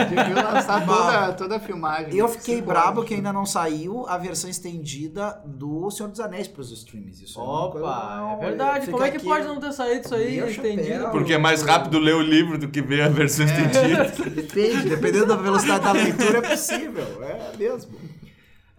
[0.09, 2.15] Devia lançar toda, toda a filmagem.
[2.15, 6.47] Eu fiquei Cinco brabo que ainda não saiu a versão estendida do Senhor dos Anéis
[6.47, 7.23] pros streams.
[7.23, 8.87] Isso é Opa, não, é verdade.
[8.91, 11.09] Como é que aqui- pode não ter saído isso aí chapéu.
[11.11, 14.05] Porque é mais rápido ler o livro do que ver a versão estendida.
[14.29, 17.23] Depende, dependendo da velocidade da leitura é possível.
[17.23, 17.91] É mesmo.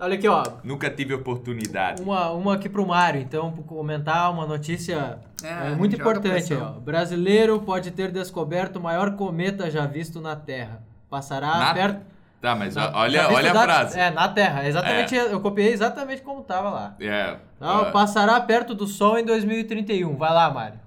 [0.01, 0.45] Olha aqui, ó.
[0.63, 2.01] Nunca tive oportunidade.
[2.03, 6.55] Uma, uma aqui pro Mário, então, pra comentar uma notícia É, é, muito importante.
[6.55, 6.73] Ó.
[6.79, 10.83] Brasileiro pode ter descoberto o maior cometa já visto na Terra.
[11.11, 12.01] Passará Na- perto.
[12.41, 13.99] Tá, mas na- olha, olha a da- frase.
[13.99, 14.69] É, na Terra.
[14.69, 16.95] Exatamente, eu copiei exatamente como tava lá.
[17.01, 17.37] É.
[17.59, 20.17] Não, ah, Passará perto do Sol em 2031.
[20.17, 20.79] Vai lá, Mário.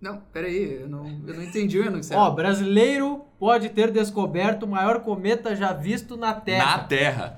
[0.00, 2.22] Não, peraí, eu não, eu não entendi o enunciado.
[2.22, 6.76] Ó, brasileiro pode ter descoberto o maior cometa já visto na Terra.
[6.78, 7.36] na Terra.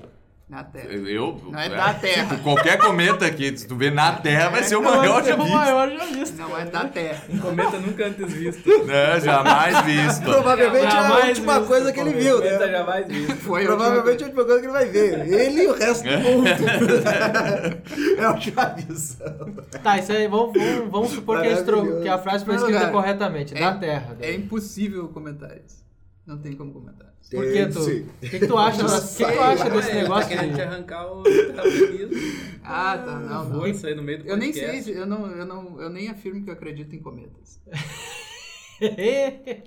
[0.51, 0.87] Na Terra.
[0.93, 2.37] Eu, Não é da Terra.
[2.43, 5.39] Qualquer cometa que se tu vê na Terra vai ser o Vai maior já o
[5.45, 5.55] visto.
[5.55, 6.37] maior já visto.
[6.39, 7.23] Não é da Terra.
[7.29, 8.69] Um cometa nunca antes visto.
[8.69, 10.23] Não, jamais visto.
[10.25, 12.73] Provavelmente é a Jamais última visto coisa que ele viu, Cometa né?
[12.73, 13.37] jamais visto.
[13.37, 15.21] Foi Provavelmente é a última coisa que ele vai ver.
[15.29, 16.17] Ele e o resto É.
[16.17, 16.47] do mundo.
[18.19, 19.55] é a última visão.
[19.83, 22.81] Tá, isso aí, vamos, vamos, vamos supor que a, que a frase foi Não, escrita
[22.81, 23.57] cara, corretamente.
[23.57, 24.17] é- da Terra.
[24.21, 25.79] É impossível comentar isso.
[26.27, 27.13] Não tem como comentar.
[27.31, 27.81] Por que tu?
[27.81, 27.85] O
[28.21, 31.07] que, que tu acha, que, que tu acha desse ele negócio Tá querendo te arrancar
[31.07, 31.23] o.
[32.63, 33.19] Ah, tá.
[33.19, 33.61] Não, não.
[33.61, 36.45] Força aí no meio do Eu nem sei, eu não, eu não, eu nem afirmo
[36.45, 37.61] que eu acredito em cometas.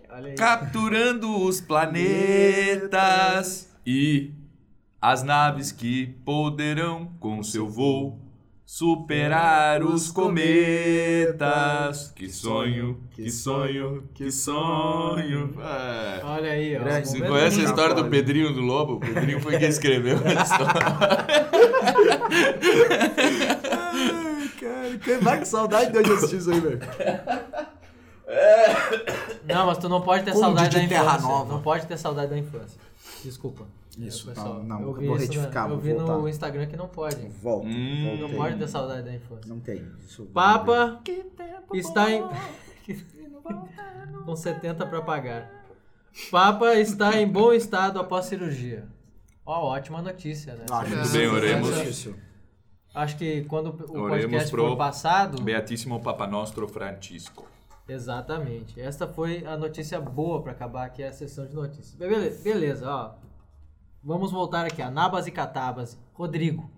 [0.10, 0.36] Olha aí.
[0.36, 2.90] Capturando os planetas
[3.86, 4.32] e
[5.02, 8.23] as naves que poderão com seu voo
[8.74, 10.42] superar os cometas.
[12.16, 15.54] Que sonho, que sonho, que sonho.
[15.62, 16.22] É.
[16.24, 16.80] Olha aí, ó.
[16.80, 17.08] Grande.
[17.08, 18.94] Você conhece a história do Pedrinho do Lobo?
[18.94, 20.74] O Pedrinho foi quem escreveu a história.
[24.60, 26.80] Cara, que vai que saudade de eu assistir isso aí, velho.
[29.46, 31.28] Não, mas tu não pode ter Conde saudade de da Terra infância.
[31.28, 31.54] Nova.
[31.54, 32.80] Não pode ter saudade da infância.
[33.24, 33.68] Desculpa.
[33.98, 34.56] Isso, pessoal.
[34.56, 36.30] não, não, eu eu vi vou isso retificar, na- Eu vi no voltar.
[36.30, 37.28] Instagram que não pode.
[37.30, 38.06] Volta, Hum.
[38.12, 38.38] Não voltei.
[38.38, 39.54] pode ter saudade da infância.
[39.54, 39.88] Não tem.
[40.04, 41.00] Isso Papa
[41.74, 42.24] está em.
[44.26, 45.50] Com 70 para pagar.
[46.32, 48.88] Papa está em bom estado após cirurgia.
[49.46, 50.66] Ó, ótima notícia, né?
[50.72, 51.70] Acho Muito Sim, bem, sim, oremos.
[51.82, 52.16] Isso.
[52.94, 55.42] Acho que quando o Oremos podcast for passado.
[55.42, 57.46] Beatíssimo Papa Nostro Francisco.
[57.90, 58.80] Exatamente.
[58.80, 61.96] Esta foi a notícia boa para acabar aqui a sessão de notícias.
[61.96, 63.12] Bele- Beleza, ó.
[64.06, 65.98] Vamos voltar aqui, Anabas e Catabas.
[66.14, 66.70] Rodrigo.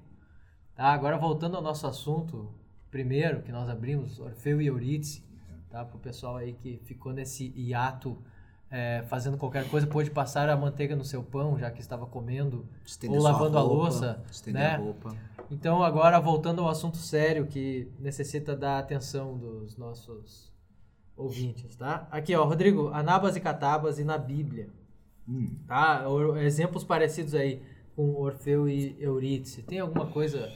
[0.76, 2.54] Tá, agora voltando ao nosso assunto
[2.92, 5.24] primeiro, que nós abrimos, Orfeu e Eurídice,
[5.72, 5.84] tá?
[5.84, 8.16] Pro pessoal aí que ficou nesse hiato
[8.70, 12.70] é, fazendo qualquer coisa, pôde passar a manteiga no seu pão, já que estava comendo,
[12.86, 14.96] Estender ou lavando a roupa, louça, estender né?
[15.06, 15.16] a.
[15.50, 20.54] Então, agora voltando ao assunto sério que necessita da atenção dos nossos
[21.18, 22.08] ouvintes, tá?
[22.12, 24.70] Aqui, ó, Rodrigo, Anabas e Catabas e na Bíblia,
[25.28, 25.58] Hum.
[25.68, 26.04] tá?
[26.44, 27.62] Exemplos parecidos aí
[27.96, 29.64] com Orfeu e Eurídice.
[29.64, 30.52] Tem alguma coisa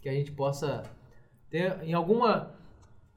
[0.00, 0.82] que a gente possa
[1.48, 2.54] ter em alguma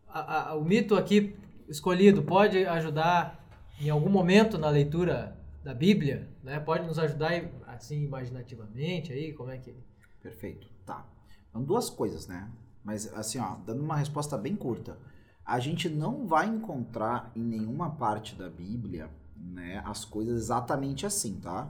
[0.08, 1.36] a- a- o mito aqui
[1.68, 3.44] escolhido pode ajudar
[3.82, 6.60] em algum momento na leitura da Bíblia, né?
[6.60, 7.32] Pode nos ajudar
[7.68, 9.76] assim imaginativamente aí, como é que
[10.22, 10.68] Perfeito.
[10.86, 11.06] Tá.
[11.50, 12.50] Então, duas coisas, né?
[12.84, 14.98] Mas, assim, ó, dando uma resposta bem curta.
[15.46, 21.40] A gente não vai encontrar em nenhuma parte da Bíblia, né, as coisas exatamente assim,
[21.40, 21.70] tá?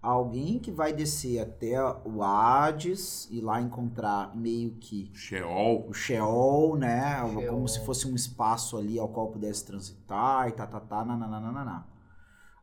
[0.00, 5.88] Alguém que vai descer até o Hades e lá encontrar meio que Sheol.
[5.88, 7.18] o Sheol, né?
[7.18, 7.46] Sheol.
[7.46, 11.86] Como se fosse um espaço ali ao qual pudesse transitar e tá, tá, tá, nananana.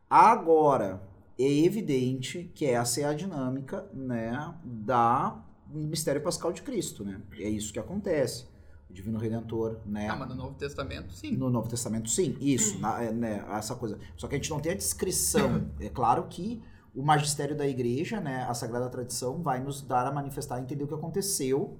[0.08, 1.00] Agora,
[1.38, 7.22] é evidente que essa é a dinâmica, né, da mistério pascal de Cristo, né?
[7.38, 8.49] É isso que acontece.
[8.90, 10.08] O Divino Redentor, né?
[10.08, 11.30] Ah, mas no Novo Testamento, sim.
[11.36, 13.98] No Novo Testamento, sim, isso, na- é, né, essa coisa.
[14.16, 15.68] Só que a gente não tem a descrição.
[15.80, 16.60] É claro que
[16.94, 20.82] o magistério da igreja, né, a sagrada tradição, vai nos dar a manifestar, a entender
[20.84, 21.78] o que aconteceu,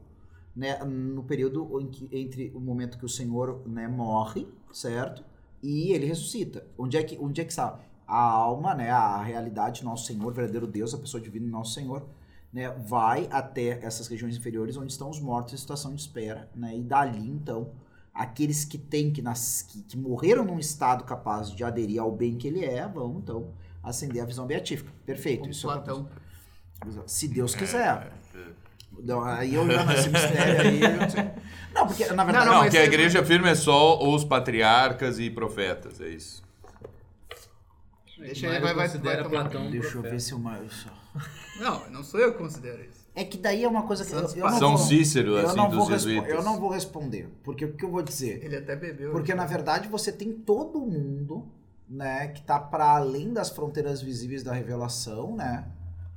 [0.55, 5.25] né, no período em que, entre o momento que o Senhor, né, morre, certo,
[5.63, 6.65] e ele ressuscita.
[6.79, 10.67] Onde é que, onde é que está a alma, né, a realidade, nosso Senhor, verdadeiro
[10.67, 12.07] Deus, a pessoa divina, nosso Senhor,
[12.53, 16.77] né, vai até essas regiões inferiores onde estão os mortos em situação de espera, né,
[16.77, 17.73] e dali então
[18.13, 22.37] aqueles que têm que, nas, que, que morreram num estado capaz de aderir ao bem
[22.37, 24.93] que ele é, vão então acender a visão beatífica.
[25.07, 26.09] Perfeito, Como isso Platão.
[26.81, 27.15] acontece.
[27.15, 28.13] Se Deus quiser.
[29.03, 30.81] Não, aí eu já nesse mistério aí.
[31.73, 32.47] não porque na verdade.
[32.47, 36.43] Não, Não, que a igreja firme é só os patriarcas e profetas, é isso.
[38.19, 39.29] Deixa Mário ele, vai, vai, vai.
[39.31, 40.59] Platão Deixa eu ver se uma.
[40.69, 40.91] só-
[41.59, 43.01] Não, não sou eu que considero isso.
[43.15, 45.57] É que daí é uma coisa que eu, eu não São vou, Cícero, eu assim,
[45.57, 46.31] não vou jesuítas.
[46.31, 47.29] Eu não vou responder.
[47.43, 48.43] Porque o que eu vou dizer?
[48.45, 49.11] Ele até bebeu.
[49.11, 51.49] Porque na verdade você tem todo mundo,
[51.89, 55.67] né, que tá para além das fronteiras visíveis da revelação, né?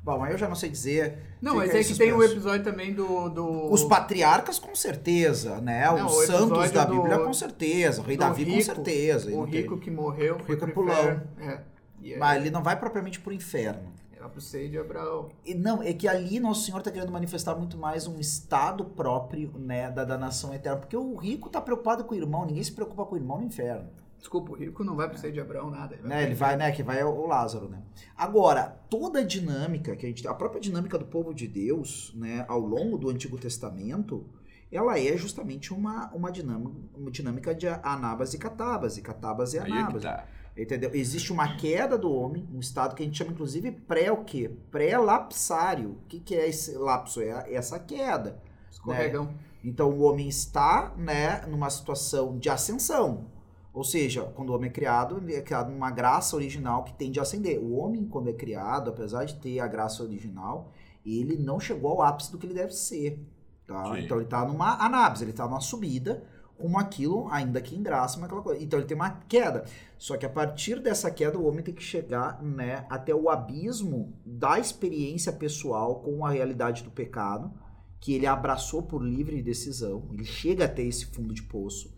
[0.04, 1.18] Bom, aí eu já não sei dizer.
[1.42, 2.34] Não, mas é aí que tem o suspenso.
[2.34, 3.30] episódio também do.
[3.30, 3.72] do...
[3.72, 5.86] Os patriarcas, com certeza, né?
[5.86, 8.02] Não, Os o santos da do- Bíblia, com certeza.
[8.02, 9.28] O rei do Davi, com rico, certeza.
[9.30, 11.22] Ele O rico que morreu foi Rico pro pulão.
[11.40, 11.60] É.
[12.04, 13.93] Aí, Mas ele não vai propriamente pro inferno.
[14.30, 15.30] Pro seio de Abraão.
[15.46, 19.52] E não, é que ali Nosso Senhor está querendo manifestar muito mais um estado próprio,
[19.58, 20.80] né, da, da nação eterna.
[20.80, 23.46] Porque o rico tá preocupado com o irmão, ninguém se preocupa com o irmão no
[23.46, 23.90] inferno.
[24.18, 25.96] Desculpa, o rico não vai pro seio de Abraão, nada.
[25.96, 26.24] Ele vai, né?
[26.24, 26.72] Ele vai, né?
[26.72, 27.82] Que vai o o Lázaro, né?
[28.16, 32.46] Agora, toda a dinâmica que a gente, a própria dinâmica do povo de Deus, né,
[32.48, 34.26] ao longo do Antigo Testamento,
[34.72, 39.60] ela é justamente uma, uma, dinâmica, uma dinâmica de anabas e catabas, e catabas e
[39.60, 40.04] Aí é que anabas.
[40.04, 40.26] tá.
[40.56, 40.92] Entendeu?
[40.94, 44.52] Existe uma queda do homem, um estado que a gente chama inclusive pré o quê?
[44.70, 45.92] Pré-lapsário.
[45.92, 47.22] O que, que é esse lapso?
[47.22, 48.40] É essa queda.
[48.70, 49.34] Escorregão.
[49.64, 53.32] Então o homem está, né, numa situação de ascensão.
[53.74, 57.20] Ou seja, quando o homem é criado, ele é criado numa graça original que tende
[57.20, 57.60] a ascender.
[57.60, 60.72] O homem, quando é criado, apesar de ter a graça original,
[61.04, 63.20] ele não chegou ao ápice do que ele deve ser.
[63.66, 64.00] Tá?
[64.00, 66.24] Então ele está numa anábise, ele está numa subida,
[66.58, 68.64] como aquilo, ainda que em graça, mas aquela coisa.
[68.64, 69.66] Então ele tem uma queda.
[69.98, 74.14] Só que a partir dessa queda, o homem tem que chegar né, até o abismo
[74.26, 77.52] da experiência pessoal com a realidade do pecado,
[78.00, 80.08] que ele abraçou por livre decisão.
[80.12, 81.94] Ele chega até esse fundo de poço.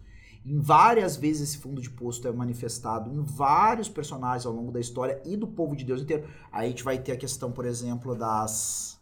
[0.45, 4.79] Em várias vezes esse fundo de poço é manifestado em vários personagens ao longo da
[4.79, 6.27] história e do povo de Deus inteiro.
[6.51, 8.95] Aí a gente vai ter a questão, por exemplo, das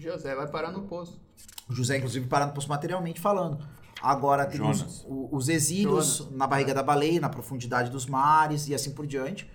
[0.00, 1.20] José vai parar no poço.
[1.68, 3.62] José, inclusive, parado posto materialmente falando.
[4.02, 6.32] Agora tem os, os exílios Jonas.
[6.36, 9.50] na barriga da baleia, na profundidade dos mares e assim por diante.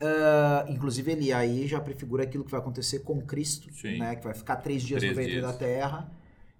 [0.00, 3.98] Ah, inclusive, ele aí já prefigura aquilo que vai acontecer com Cristo, Sim.
[3.98, 4.16] né?
[4.16, 5.46] Que vai ficar três dias Três no ventre dias.
[5.46, 6.10] da terra.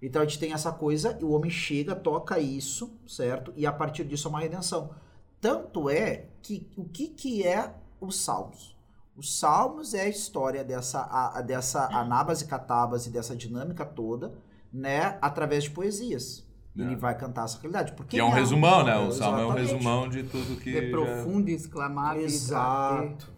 [0.01, 3.53] Então a gente tem essa coisa, e o homem chega, toca isso, certo?
[3.55, 4.93] E a partir disso é uma redenção.
[5.39, 8.75] Tanto é que o que, que é os Salmos?
[9.15, 14.33] Os Salmos é a história dessa, a, a- dessa anábase, catábase, dessa dinâmica toda,
[14.73, 15.17] né?
[15.21, 16.43] Através de poesias.
[16.75, 16.95] Ele É.
[16.95, 17.91] vai cantar essa realidade.
[17.93, 18.97] Porque Que é um ele resumão, né?
[18.97, 20.71] O salmo é um resumão de tudo que.
[20.71, 23.29] De já- profundis clamavi Exato.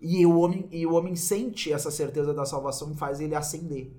[0.00, 3.90] E o homem, e o homem sente essa certeza da salvação e faz ele ascender.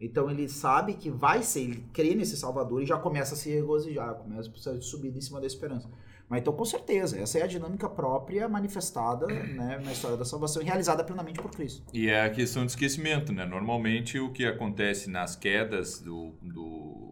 [0.00, 3.50] Então ele sabe que vai ser, ele crê nesse Salvador e já começa a se
[3.50, 5.88] regozijar, começa a precisar de subida em cima da esperança.
[6.28, 10.62] Mas então, com certeza, essa é a dinâmica própria manifestada né, na história da salvação
[10.62, 11.82] e realizada plenamente por Cristo.
[11.92, 13.44] E é a questão de esquecimento, né?
[13.44, 17.09] Normalmente o que acontece nas quedas do, do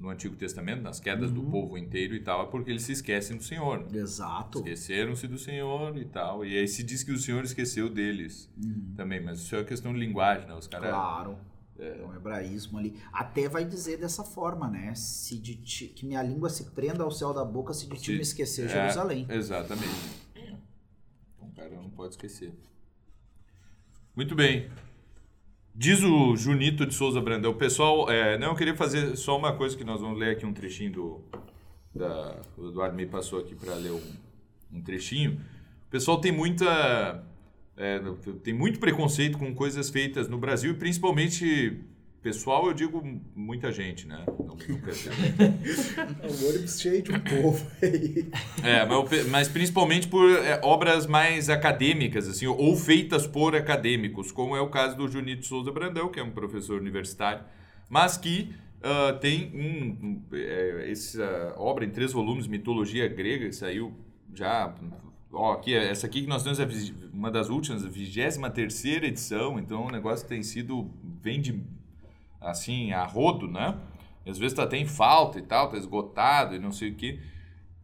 [0.00, 1.50] no Antigo Testamento, nas quedas do Uhum.
[1.50, 3.80] povo inteiro e tal, é porque eles se esquecem do Senhor.
[3.92, 3.98] né?
[4.00, 4.58] Exato.
[4.60, 6.44] Esqueceram-se do Senhor e tal.
[6.44, 8.94] E aí se diz que o Senhor esqueceu deles Uhum.
[8.96, 10.54] também, mas isso é questão de linguagem, né?
[10.54, 10.88] Os caras.
[10.90, 11.38] Claro.
[11.78, 12.94] É um hebraísmo ali.
[13.12, 14.94] Até vai dizer dessa forma, né?
[14.94, 18.06] Se de ti, que minha língua se prenda ao céu da boca se de ti
[18.06, 19.26] Se- me esquecer é, Jerusalém.
[19.30, 19.88] Exatamente.
[20.34, 20.58] Então,
[21.48, 22.52] o cara não pode esquecer.
[24.14, 24.68] Muito bem.
[25.74, 27.54] Diz o Junito de Souza Brandão.
[27.54, 30.52] Pessoal, é, não, eu queria fazer só uma coisa que nós vamos ler aqui um
[30.52, 31.24] trechinho do.
[31.94, 34.02] Da, o Eduardo me passou aqui para ler um,
[34.72, 35.40] um trechinho.
[35.86, 37.24] O pessoal tem muita.
[37.76, 38.00] é,
[38.42, 41.80] tem muito preconceito com coisas feitas no Brasil e principalmente.
[42.22, 43.02] Pessoal, eu digo
[43.34, 44.24] muita gente, né?
[44.26, 44.56] Não, não
[46.22, 48.30] É um ônibus cheio de um povo aí.
[48.62, 54.54] É, mas, mas principalmente por é, obras mais acadêmicas, assim, ou feitas por acadêmicos, como
[54.54, 57.42] é o caso do Junito Souza Brandão, que é um professor universitário,
[57.88, 63.54] mas que ah, tem um, um, é, essa obra em três volumes, Mitologia Grega, que
[63.54, 63.92] saiu
[64.34, 64.74] já...
[65.32, 66.66] Ó, aqui, essa aqui que nós temos é
[67.12, 70.90] uma das últimas, a 23 terceira edição, então o negócio tem sido,
[71.22, 71.62] vem de,
[72.40, 73.76] assim, a rodo, né?
[74.26, 77.18] Às vezes tá até em falta e tal, tá esgotado e não sei o quê.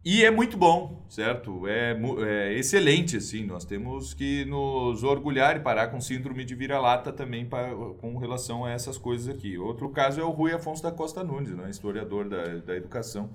[0.05, 1.67] E é muito bom, certo?
[1.67, 3.45] É, é excelente, assim.
[3.45, 8.63] Nós temos que nos orgulhar e parar com síndrome de vira-lata também pa- com relação
[8.63, 9.57] a essas coisas aqui.
[9.57, 11.69] Outro caso é o Rui Afonso da Costa Nunes, né?
[11.69, 13.29] historiador da, da educação,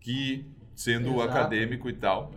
[0.00, 0.44] que,
[0.74, 1.30] sendo Exato.
[1.30, 2.32] acadêmico e tal,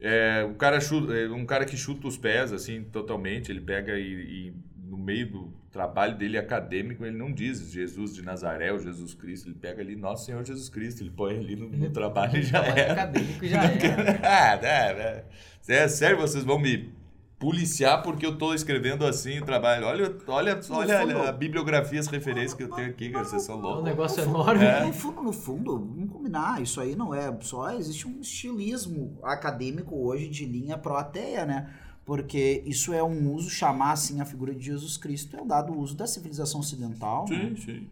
[0.00, 3.50] é, o cara chu- é um cara que chuta os pés, assim, totalmente.
[3.50, 8.22] Ele pega e, e no meio do trabalho dele acadêmico, ele não diz Jesus de
[8.22, 9.48] Nazaré ou Jesus Cristo.
[9.48, 11.02] Ele pega ali Nosso Senhor Jesus Cristo.
[11.02, 12.90] Ele põe ali no, no trabalho e já é.
[12.90, 15.24] acadêmico já né.
[15.68, 16.92] É sério, vocês vão me
[17.38, 19.86] policiar porque eu estou escrevendo assim o trabalho.
[19.86, 23.58] Olha, olha, olha a bibliografia, as referências que eu tenho aqui, cara, vocês são É
[23.58, 23.84] um loucos.
[23.84, 24.64] negócio enorme.
[24.86, 29.96] No fundo, no fundo, vamos combinar, isso aí não é só, existe um estilismo acadêmico
[29.96, 31.70] hoje de linha pró-ateia, né?
[32.10, 35.72] Porque isso é um uso, chamar assim a figura de Jesus Cristo, é um dado
[35.78, 37.24] uso da civilização ocidental.
[37.30, 37.52] né?
[37.54, 37.86] Sim, sim.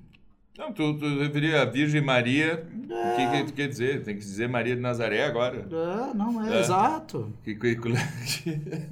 [0.59, 2.67] Não, tu, tu referia a Virgem Maria.
[2.75, 4.03] O que, que tu quer dizer?
[4.03, 5.69] Tem que dizer Maria de Nazaré agora.
[5.71, 6.61] É, não, é, É.
[6.63, 7.33] exato.
[7.45, 7.71] Que, que,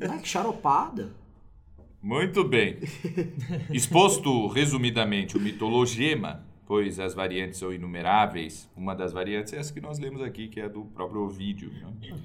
[0.08, 1.10] Ai, que charopada.
[2.00, 2.76] Muito bem.
[3.72, 9.80] Exposto resumidamente o mitologema, pois as variantes são inumeráveis, uma das variantes é essa que
[9.80, 11.72] nós lemos aqui, que é do próprio Ovídio.
[11.72, 12.16] né?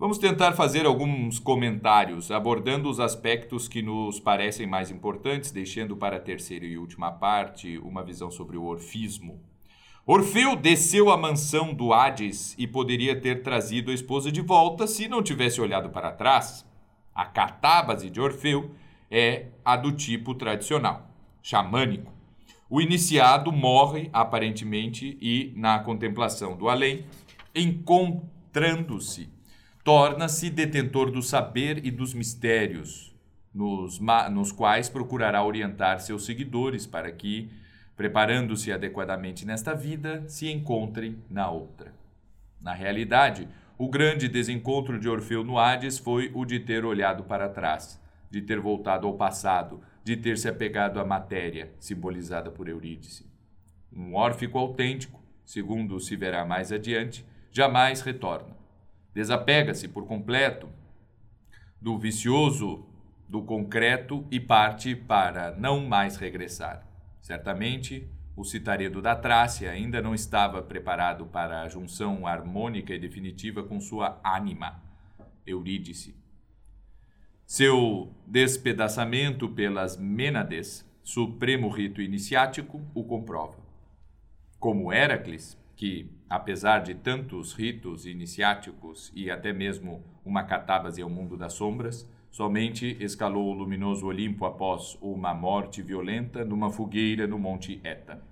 [0.00, 6.16] Vamos tentar fazer alguns comentários, abordando os aspectos que nos parecem mais importantes, deixando para
[6.16, 9.42] a terceira e última parte uma visão sobre o orfismo.
[10.06, 15.06] Orfeu desceu à mansão do Hades e poderia ter trazido a esposa de volta se
[15.06, 16.64] não tivesse olhado para trás.
[17.14, 18.70] A catábase de Orfeu
[19.10, 21.10] é a do tipo tradicional,
[21.42, 22.10] xamânico.
[22.70, 27.04] O iniciado morre, aparentemente, e, na contemplação do além,
[27.54, 29.28] encontrando-se,
[29.82, 33.14] torna-se detentor do saber e dos mistérios,
[33.52, 33.98] nos,
[34.30, 37.50] nos quais procurará orientar seus seguidores para que,
[37.96, 41.92] preparando-se adequadamente nesta vida, se encontrem na outra.
[42.60, 47.48] Na realidade, o grande desencontro de Orfeu no Hades foi o de ter olhado para
[47.48, 47.98] trás,
[48.30, 53.26] de ter voltado ao passado, de ter se apegado à matéria, simbolizada por Eurídice.
[53.90, 58.59] Um órfico autêntico, segundo se verá mais adiante, jamais retorna.
[59.14, 60.68] Desapega-se por completo
[61.80, 62.86] do vicioso,
[63.28, 66.86] do concreto e parte para não mais regressar.
[67.20, 73.62] Certamente, o citaredo da Trácia ainda não estava preparado para a junção harmônica e definitiva
[73.62, 74.82] com sua ânima,
[75.46, 76.14] Eurídice.
[77.46, 83.56] Seu despedaçamento pelas Mênades supremo rito iniciático, o comprova.
[84.58, 91.36] Como Heracles, que, apesar de tantos ritos iniciáticos e até mesmo uma catábase ao mundo
[91.36, 97.80] das sombras, somente escalou o luminoso Olimpo após uma morte violenta numa fogueira no Monte
[97.82, 98.22] Eta.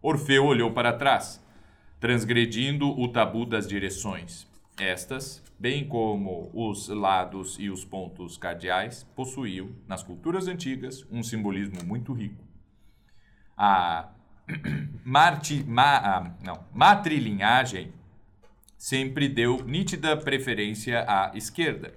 [0.00, 1.44] Orfeu olhou para trás,
[1.98, 4.46] transgredindo o tabu das direções.
[4.78, 11.84] Estas, bem como os lados e os pontos cardeais, possuíam, nas culturas antigas, um simbolismo
[11.84, 12.44] muito rico.
[13.56, 14.10] A
[15.04, 17.92] Marti, ma, ah, não, matrilinhagem
[18.76, 21.92] sempre deu nítida preferência à esquerda.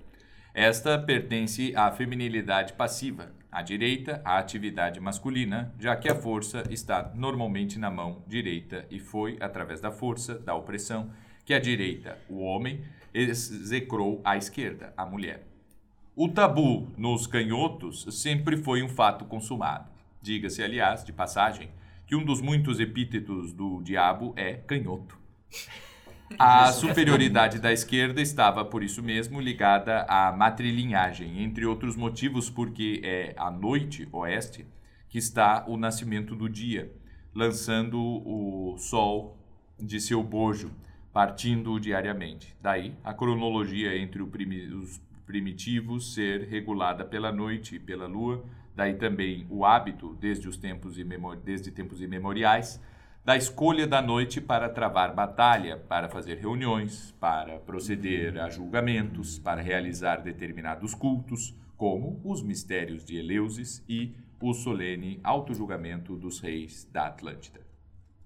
[0.53, 7.11] Esta pertence à feminilidade passiva, à direita, à atividade masculina, já que a força está
[7.15, 11.11] normalmente na mão direita e foi através da força, da opressão,
[11.45, 12.83] que a direita, o homem,
[13.13, 15.45] execrou à esquerda, a mulher.
[16.15, 19.89] O tabu nos canhotos sempre foi um fato consumado.
[20.21, 21.69] Diga-se, aliás, de passagem,
[22.11, 25.17] que um dos muitos epítetos do diabo é canhoto.
[26.37, 32.99] A superioridade da esquerda estava, por isso mesmo, ligada à matrilinhagem, entre outros motivos, porque
[33.01, 34.65] é à noite oeste
[35.07, 36.91] que está o nascimento do dia,
[37.33, 39.37] lançando o sol
[39.79, 40.69] de seu bojo,
[41.13, 42.53] partindo diariamente.
[42.61, 48.43] Daí a cronologia entre primi os primitivos ser regulada pela noite e pela lua,
[48.81, 50.95] daí também o hábito, desde os tempos,
[51.43, 52.81] desde tempos imemoriais,
[53.23, 59.61] da escolha da noite para travar batalha, para fazer reuniões, para proceder a julgamentos, para
[59.61, 67.05] realizar determinados cultos, como os mistérios de Eleusis e o solene autojulgamento dos reis da
[67.05, 67.61] Atlântida.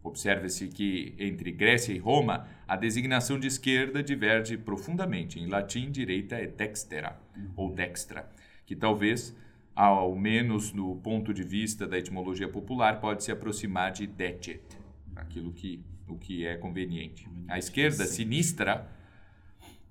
[0.01, 5.37] Observe-se que, entre Grécia e Roma, a designação de esquerda diverge profundamente.
[5.37, 7.19] Em latim, direita é dextera,
[7.57, 8.29] ou dextra,
[8.65, 9.35] que talvez
[9.75, 14.61] ao menos no ponto de vista da etimologia popular, pode se aproximar de decet,
[15.15, 17.27] aquilo que, o que é conveniente.
[17.47, 18.89] A esquerda, sinistra,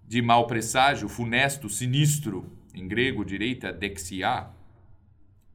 [0.09, 4.49] de mau presságio, funesto, sinistro, em grego, direita, dexia,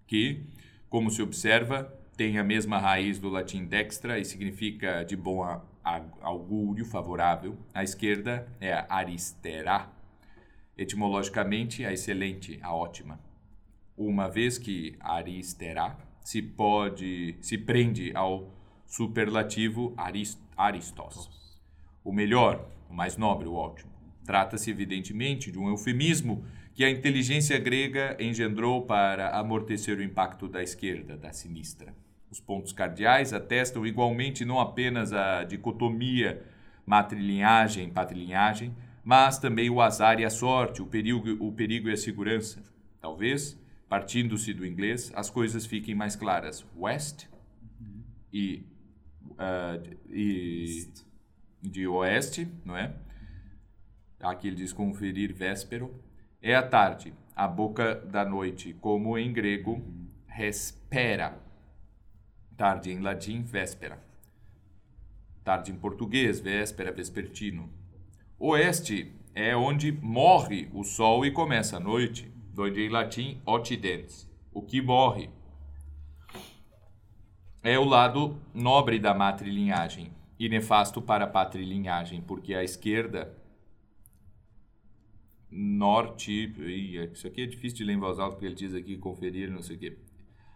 [0.06, 0.44] que,
[0.90, 5.44] como se observa, tem a mesma raiz do latim dextra e significa de bom
[6.22, 7.58] augúrio, favorável.
[7.74, 9.90] A esquerda é a aristera,
[10.78, 13.29] etimologicamente a excelente, a ótima
[14.08, 21.30] uma vez que aristera se pode se prende ao superlativo arist, aristos.
[22.04, 23.92] O melhor, o mais nobre, o ótimo.
[24.26, 30.64] Trata-se evidentemente de um eufemismo que a inteligência grega engendrou para amortecer o impacto da
[30.64, 31.94] esquerda, da sinistra.
[32.32, 36.42] Os pontos cardeais atestam igualmente não apenas a dicotomia
[36.86, 38.74] matrilinhagem-patrilinhagem,
[39.04, 42.64] mas também o azar e a sorte, o perigo, o perigo e a segurança.
[43.02, 43.60] Talvez
[43.90, 46.64] partindo-se do inglês, as coisas fiquem mais claras.
[46.78, 47.26] West
[48.32, 48.64] e,
[49.32, 50.88] uh, e
[51.60, 52.94] de oeste, não é?
[54.20, 55.92] Aqui ele diz conferir véspero.
[56.42, 59.84] É a tarde, a boca da noite, como em grego,
[60.28, 61.38] respera.
[62.56, 64.00] Tarde em latim, véspera.
[65.44, 67.74] Tarde em português, véspera, vespertino.
[68.38, 72.29] Oeste é onde morre o sol e começa a noite
[72.62, 75.30] onde em latim occidentes, o que morre.
[77.62, 83.36] É o lado nobre da matrilinhagem e nefasto para a patrilinhagem, porque a esquerda
[85.52, 86.54] norte,
[87.12, 89.62] isso aqui é difícil de ler em voz alta porque ele diz aqui conferir, não
[89.62, 89.98] sei o quê.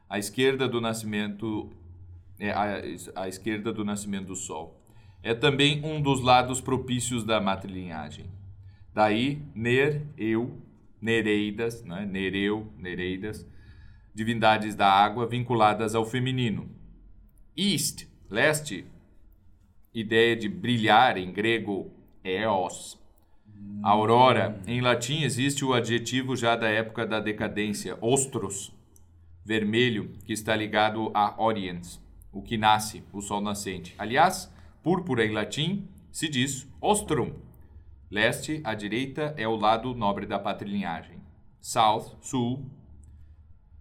[0.08, 1.72] A esquerda do nascimento
[2.40, 4.80] é a, a esquerda do nascimento do sol.
[5.22, 8.26] É também um dos lados propícios da matrilinhagem.
[8.94, 10.62] Daí, ner, eu,
[11.04, 12.06] Nereidas, né?
[12.06, 13.46] Nereu, Nereidas,
[14.16, 16.70] divindades da água vinculadas ao feminino.
[17.58, 18.86] East, leste,
[19.94, 21.92] ideia de brilhar em grego,
[22.24, 22.98] eos.
[23.84, 28.74] Aurora, em latim existe o adjetivo já da época da decadência, ostros,
[29.44, 32.02] vermelho, que está ligado a oriens,
[32.32, 33.94] o que nasce, o sol nascente.
[33.98, 34.50] Aliás,
[34.82, 37.34] púrpura em latim se diz ostrum,
[38.14, 41.18] Leste, à direita, é o lado nobre da patrilinhagem.
[41.60, 42.64] South, sul,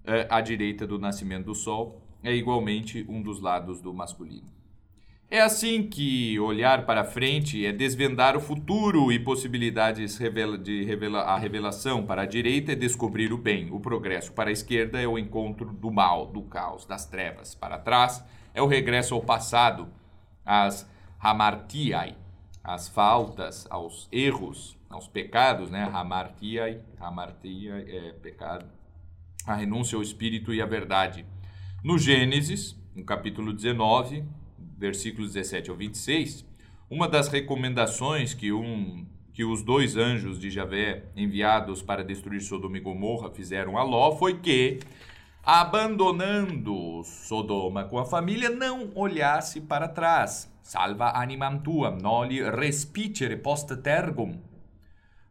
[0.07, 4.51] é, à direita do nascimento do sol, é igualmente um dos lados do masculino.
[5.31, 10.19] É assim que olhar para frente é desvendar o futuro e possibilidades
[10.63, 12.07] de revela a revelação.
[12.07, 14.33] Para a direita é descobrir o bem, o progresso.
[14.33, 17.55] Para a esquerda é o encontro do mal, do caos, das trevas.
[17.55, 18.25] Para trás
[18.55, 19.89] é o regresso ao passado,
[20.43, 22.17] as hamartiai,
[22.63, 25.91] às faltas, aos erros, aos pecados, né?
[25.93, 28.67] Hamartia, hamartia é pecado.
[29.47, 31.27] A renúncia ao espírito e à verdade.
[31.83, 34.25] No Gênesis, no capítulo 19,
[34.79, 36.47] versículos 17 ao 26,
[36.89, 42.77] uma das recomendações que, um, que os dois anjos de Javé enviados para destruir Sodoma
[42.77, 44.79] e Gomorra fizeram a Ló foi que,
[45.43, 50.51] abandonando Sodoma com a família, não olhasse para trás.
[50.63, 54.39] Salva animam tuam, noli respicere post tergum.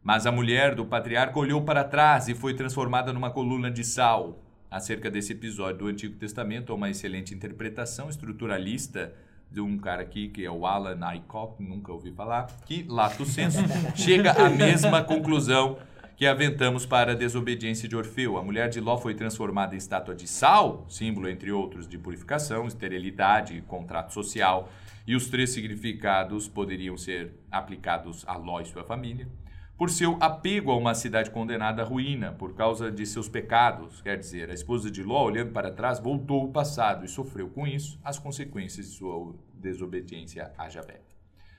[0.02, 4.42] Mas a mulher do patriarca olhou para trás e foi transformada numa coluna de sal.
[4.70, 9.14] Acerca desse episódio do Antigo Testamento, há uma excelente interpretação estruturalista
[9.50, 13.58] de um cara aqui, que é o Alan Aycock, nunca ouvi falar, que, lato senso,
[13.94, 15.78] chega à mesma conclusão
[16.22, 18.38] que aventamos para a desobediência de Orfeu.
[18.38, 22.64] A mulher de Ló foi transformada em estátua de sal, símbolo, entre outros, de purificação,
[22.68, 24.70] esterilidade, contrato social,
[25.04, 29.28] e os três significados poderiam ser aplicados a Ló e sua família
[29.76, 34.00] por seu apego a uma cidade condenada à ruína por causa de seus pecados.
[34.00, 37.66] Quer dizer, a esposa de Ló, olhando para trás, voltou ao passado e sofreu com
[37.66, 41.00] isso as consequências de sua desobediência a Javé.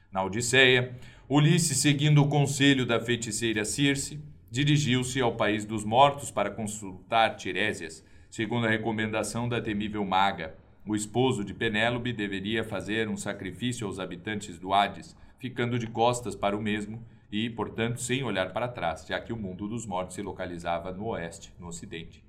[0.09, 0.95] Na Odisseia,
[1.27, 8.05] Ulisses, seguindo o conselho da feiticeira Circe, dirigiu-se ao país dos mortos para consultar Tirésias.
[8.29, 13.97] Segundo a recomendação da temível maga, o esposo de Penélope deveria fazer um sacrifício aos
[13.97, 19.07] habitantes do Hades, ficando de costas para o mesmo e, portanto, sem olhar para trás,
[19.07, 22.23] já que o mundo dos mortos se localizava no oeste, no ocidente.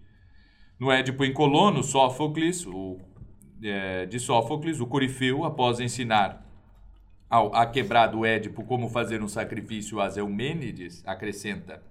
[0.80, 2.98] No Édipo em Colono, Sófocles, o,
[3.62, 6.42] é, de Sófocles, o Corifeu, após ensinar
[7.28, 11.82] ao aquebrado Édipo como fazer um sacrifício a Eumênides, acrescenta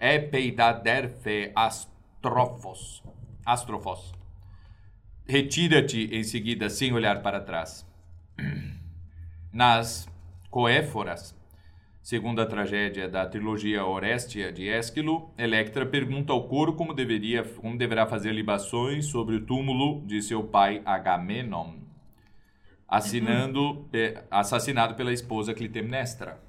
[0.00, 3.04] Epeidaderfe astrofos,
[3.44, 4.14] astrofos.
[5.28, 7.86] Retira-te em seguida sem olhar para trás.
[9.52, 10.08] Nas
[10.50, 11.38] Coéforas,
[12.02, 17.76] Segundo a tragédia da trilogia Orestia de Ésquilo, Electra pergunta ao coro como, deveria, como
[17.76, 21.74] deverá fazer libações sobre o túmulo de seu pai Agamenon,
[22.88, 23.86] assinando,
[24.30, 26.40] assassinado pela esposa Clitemnestra.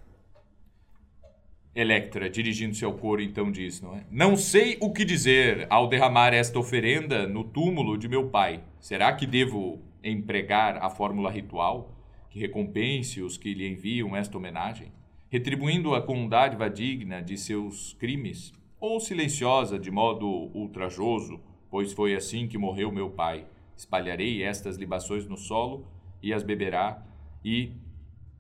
[1.73, 4.05] Electra, dirigindo-se ao coro, então diz: não, é?
[4.11, 8.63] não sei o que dizer ao derramar esta oferenda no túmulo de meu pai.
[8.79, 11.95] Será que devo empregar a fórmula ritual
[12.29, 14.91] que recompense os que lhe enviam esta homenagem?
[15.31, 22.49] retribuindo-a com dádiva digna de seus crimes, ou silenciosa de modo ultrajoso, pois foi assim
[22.49, 23.45] que morreu meu pai.
[23.73, 25.87] Espalharei estas libações no solo
[26.21, 27.01] e as beberá,
[27.45, 27.71] e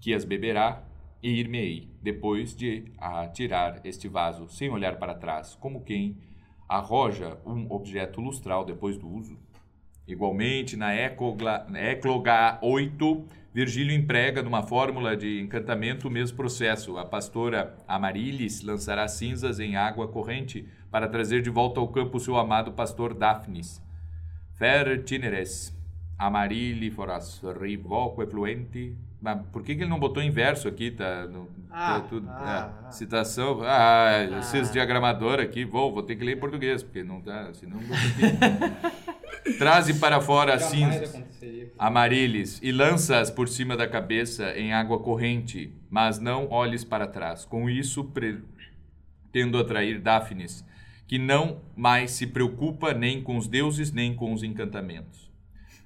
[0.01, 0.83] que as beberá,
[1.21, 6.17] e ir-me-ei, depois de atirar este vaso, sem olhar para trás, como quem
[6.67, 9.37] arroja um objeto lustral depois do uso.
[10.07, 16.97] Igualmente, na Ecloga 8, Virgílio emprega numa fórmula de encantamento o mesmo processo.
[16.97, 22.37] A pastora Amarilis lançará cinzas em água corrente para trazer de volta ao campo seu
[22.37, 23.81] amado pastor Daphnis.
[24.53, 25.77] Fer tineres,
[26.21, 28.95] Amarili foras rivoco efluenti.
[29.19, 30.91] Mas por que, que ele não botou em verso aqui?
[30.91, 32.91] Tá, no, Ah, tá tudo, ah, é, ah.
[32.91, 33.61] citação.
[33.63, 34.39] Ah, Ah.
[34.39, 37.87] esses diagramador aqui, vou, vou ter que ler em português, porque não tá, senão não.
[39.57, 41.19] Traze para fora as cinzas.
[41.77, 47.45] Amarilis, e lança-as por cima da cabeça em água corrente, mas não olhes para trás.
[47.45, 50.63] Com isso, pretendo atrair Daphnis,
[51.07, 55.30] que não mais se preocupa nem com os deuses nem com os encantamentos.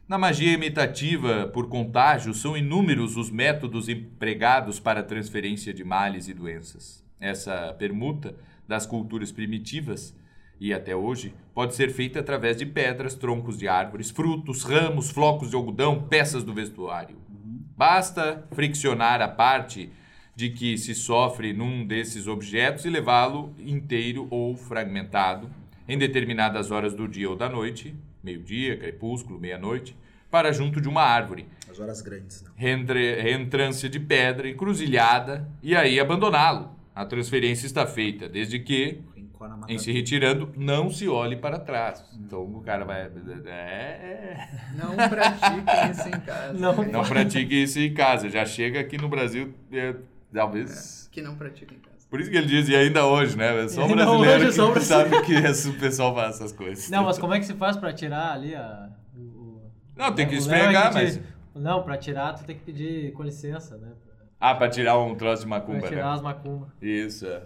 [0.07, 6.27] Na magia imitativa por contágio, são inúmeros os métodos empregados para a transferência de males
[6.27, 7.03] e doenças.
[7.19, 8.35] Essa permuta
[8.67, 10.15] das culturas primitivas
[10.59, 15.49] e até hoje pode ser feita através de pedras, troncos de árvores, frutos, ramos, flocos
[15.49, 17.17] de algodão, peças do vestuário.
[17.75, 19.89] Basta friccionar a parte
[20.35, 25.49] de que se sofre num desses objetos e levá-lo inteiro ou fragmentado
[25.87, 27.95] em determinadas horas do dia ou da noite,
[28.25, 29.95] meio-dia, crepúsculo, meia-noite,
[30.29, 32.51] para junto de uma árvore, As horas grandes, não.
[32.55, 36.75] reentre- reentrância de pedra, encruzilhada, e aí abandoná-lo.
[36.93, 38.99] A transferência está feita, desde que,
[39.67, 42.03] em se retirando, não se olhe para trás.
[42.17, 43.01] Então o cara vai.
[43.45, 46.53] É, Não pratiquem isso em casa.
[46.53, 46.73] Não.
[46.91, 48.29] não pratique isso em casa.
[48.29, 49.93] Já chega aqui no Brasil, é,
[50.33, 51.09] talvez.
[51.11, 51.94] Que não pratiquem em casa.
[52.09, 53.63] Por isso que ele diz, e ainda hoje, né?
[53.63, 56.35] É só o Ainda brasileiro hoje, que só o sabe que esse- o pessoal faz
[56.35, 56.89] essas coisas.
[56.89, 58.89] Não, mas como é que se faz pra tirar ali a.
[59.17, 59.61] o-
[59.95, 61.19] Não, tem que esfregar, é mas.
[61.53, 63.89] Não, pra tirar tu tem que pedir com licença, né?
[64.39, 66.11] Ah, pra tirar um troço de Pra macumba, tirar né?
[66.13, 66.69] as macumbas.
[66.81, 67.25] Isso.
[67.25, 67.41] é.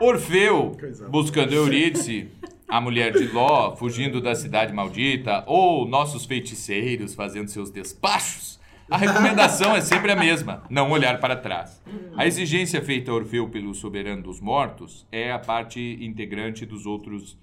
[0.00, 0.72] Orfeu,
[1.10, 2.28] buscando Eurídice,
[2.66, 8.51] a mulher de Ló, fugindo da cidade maldita, ou nossos feiticeiros fazendo seus despachos,
[8.92, 11.82] a recomendação é sempre a mesma: não olhar para trás.
[12.14, 17.38] A exigência feita a Orfeu pelo soberano dos mortos é a parte integrante dos outros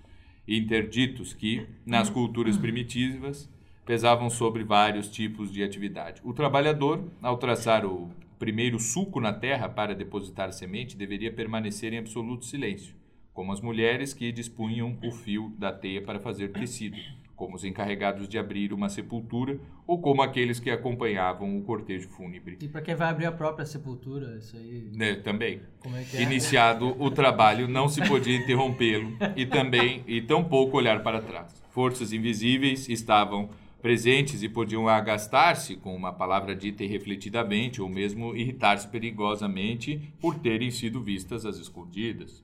[0.47, 3.49] interditos que, nas culturas primitivas,
[3.83, 6.21] pesavam sobre vários tipos de atividade.
[6.23, 11.97] O trabalhador, ao traçar o primeiro sulco na terra para depositar semente, deveria permanecer em
[11.97, 12.93] absoluto silêncio,
[13.33, 16.97] como as mulheres que dispunham o fio da teia para fazer tecido,
[17.39, 22.57] como os encarregados de abrir uma sepultura ou como aqueles que acompanhavam o cortejo fúnebre.
[22.61, 24.91] E pra quem vai abrir a própria sepultura, isso aí.
[24.93, 25.61] Né, também.
[25.85, 26.21] É é?
[26.21, 31.63] Iniciado o trabalho, não se podia interrompê-lo e também e tampouco olhar para trás.
[31.69, 33.49] Forças invisíveis estavam
[33.81, 40.69] presentes e podiam agastar-se com uma palavra dita irrefletidamente ou mesmo irritar-se perigosamente por terem
[40.69, 42.43] sido vistas às escondidas.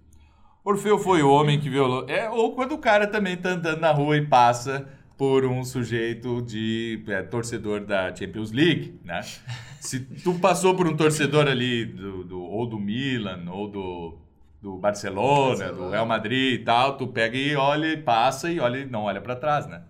[0.65, 2.09] Orfeu foi o homem que violou.
[2.09, 4.87] É, ou quando o cara também tá andando na rua e passa
[5.17, 9.21] por um sujeito de é, torcedor da Champions League, né?
[9.79, 14.17] Se tu passou por um torcedor ali do, do- ou do Milan ou do,
[14.61, 18.79] do Barcelona, do Real Madrid e tal, tu pega e olha, e passa e olha,
[18.79, 19.83] e não olha para trás, né?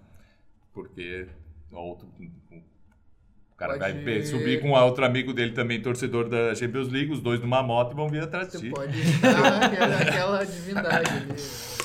[0.74, 1.26] Porque
[1.72, 2.08] o outro,
[3.56, 7.12] o cara vai Pode- pe- subir com outro amigo dele também torcedor da Champions League,
[7.12, 8.70] os dois numa moto e vão vir atrás de Você ti.
[8.70, 11.34] pode estar aquela, aquela divindade ali.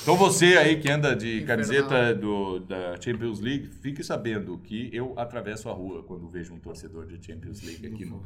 [0.02, 1.46] Então você aí que anda de Infernal.
[1.56, 6.58] camiseta do, da Champions League, fique sabendo que eu atravesso a rua quando vejo um
[6.58, 8.22] torcedor de Champions League aqui no, no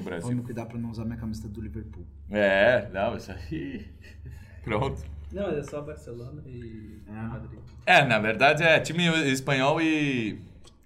[0.00, 0.42] Vamos Brasil.
[0.42, 2.06] cuidar pra não usar minha camiseta do Liverpool.
[2.30, 3.84] É, não, isso aí.
[4.64, 5.02] Pronto.
[5.32, 7.58] Não, é só Barcelona e Madrid.
[7.86, 10.38] É, na verdade é time espanhol e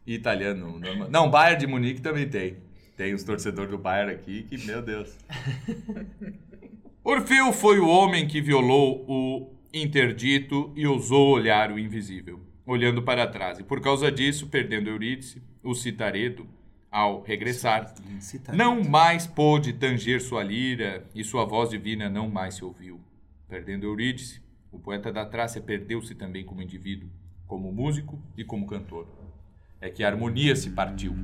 [0.06, 0.78] italiano.
[0.78, 1.08] normal.
[1.10, 2.56] Não, Bayern de Munique também tem.
[2.96, 5.16] Tem os torcedores do Bayern aqui que, meu Deus.
[7.02, 13.26] Orfeu foi o homem que violou o interdito e ousou olhar o invisível, olhando para
[13.26, 13.58] trás.
[13.58, 16.46] E por causa disso, perdendo Eurídice, o citaredo,
[16.90, 17.92] ao regressar,
[18.52, 23.00] não mais pôde tanger sua lira e sua voz divina não mais se ouviu.
[23.48, 24.40] Perdendo Eurídice,
[24.70, 27.10] o poeta da Trácia perdeu-se também como indivíduo,
[27.48, 29.08] como músico e como cantor.
[29.84, 31.14] É que a harmonia se partiu.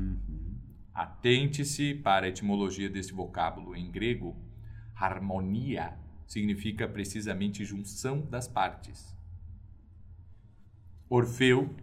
[0.93, 3.75] Atente-se para a etimologia desse vocábulo.
[3.75, 4.37] Em grego,
[4.95, 5.97] harmonia
[6.27, 9.17] significa precisamente junção das partes.
[11.09, 11.75] Orfeu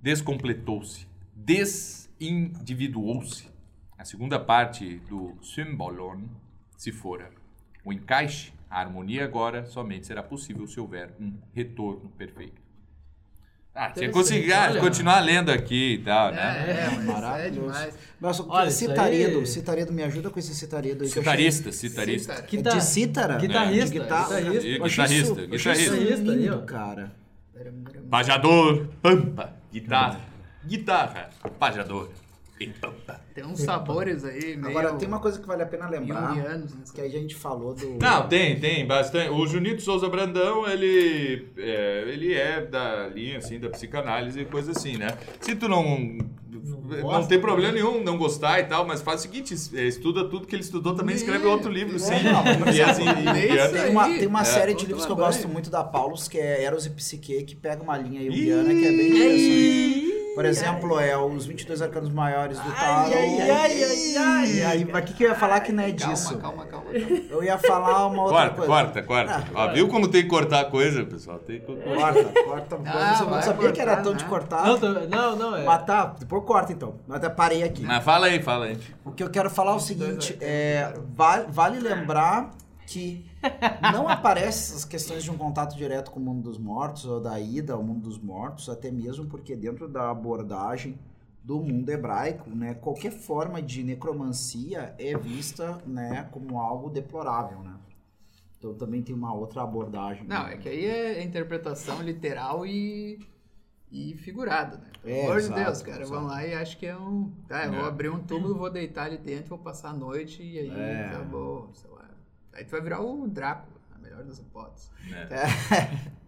[0.00, 1.06] descompletou-se,
[1.36, 3.50] desindividuou-se.
[3.98, 6.22] A segunda parte do symbolon
[6.78, 7.30] se fora.
[7.84, 12.63] O encaixe, a harmonia agora somente será possível se houver um retorno perfeito.
[13.74, 14.80] Ah, tinha que conseguir ah, olha.
[14.80, 16.64] continuar lendo aqui e tal, né?
[16.68, 17.60] É, é, é Maravilhoso.
[17.60, 17.94] demais.
[18.20, 21.10] Mas só- Olha, citaredo, aí- citaredo, me ajuda com esse citaredo aí.
[21.10, 22.32] Citarista, citarista.
[22.34, 23.36] Cita- achei- Guitar- De cítara?
[23.38, 24.24] Guitarrista, De guitarra?
[24.40, 24.66] guitarrista.
[24.68, 27.12] Eu guitarrista, isso- guitarrista aí, lindo, cara.
[28.10, 30.20] Pajador, pampa, guitarra,
[30.64, 32.10] guitarra, pajador.
[33.34, 36.74] Tem uns sabores aí meio Agora, tem uma coisa que vale a pena lembrar, junguianos,
[36.74, 36.80] né?
[36.94, 37.98] que a gente falou do...
[38.00, 39.30] Não, tem, tem bastante.
[39.30, 44.70] O Junito Souza Brandão, ele é, ele é da linha, assim, da psicanálise e coisa
[44.72, 45.08] assim, né?
[45.40, 46.16] Se tu não...
[46.86, 50.28] Não, gosta, tem problema nenhum não gostar e tal, mas faz o seguinte, é, estuda
[50.28, 52.14] tudo que ele estudou, também escreve outro livro, sim.
[52.74, 54.18] E assim, e- e- Isso Tem uma, aí.
[54.18, 54.44] tem uma É.
[54.44, 57.56] série de livros que eu gosto muito da Paulus, que é Eros e Psique, que
[57.56, 60.13] pega uma linha junguiana que é bem interessante.
[60.34, 63.14] Por exemplo, é os 22 arcanos maiores do tarot.
[63.14, 64.46] ai, ai, ai, ai.
[64.52, 66.38] E aí, mas o que, que eu ia falar que não é Calma, disso?
[66.38, 66.98] calma, calma, calma.
[67.30, 68.72] Eu ia falar uma outra Corta, coisa.
[68.72, 69.44] corta, corta.
[69.54, 71.38] Ó, viu como tem que cortar a coisa, pessoal?
[71.38, 72.12] Tem que cortar.
[72.14, 72.80] Corta, corta.
[72.86, 74.28] Ah, eu não sabia que era cortar, tão de né?
[74.30, 74.66] cortar.
[74.66, 75.64] Não, tô- não, não, é.
[75.64, 76.94] Mas tá, depois corta então.
[77.08, 77.82] Eu até parei aqui.
[77.82, 78.78] Mas fala aí, fala aí.
[79.04, 82.50] O que eu quero falar é o seguinte, é, vale, vale lembrar
[82.86, 83.24] que
[83.92, 87.38] não aparece as questões de um contato direto com o mundo dos mortos ou da
[87.40, 90.98] ida ao mundo dos mortos, até mesmo porque dentro da abordagem
[91.42, 97.74] do mundo hebraico, né, qualquer forma de necromancia é vista, né, como algo deplorável, né?
[98.58, 100.26] Então também tem uma outra abordagem.
[100.26, 103.18] Não, é que aí é interpretação literal e,
[103.92, 104.86] e figurada, né?
[105.02, 106.00] Pelo É, amor de Deus, cara.
[106.02, 106.18] exato.
[106.18, 107.30] Vão lá e acho que é um.
[107.46, 107.88] Tá, eu vou É.
[107.88, 111.08] abrir um túmulo, vou deitar ali dentro, vou passar a noite e aí É.
[111.10, 112.08] acabou, sei lá.
[112.54, 114.90] Aí tu vai virar o Drácula, a melhor das hipóteses.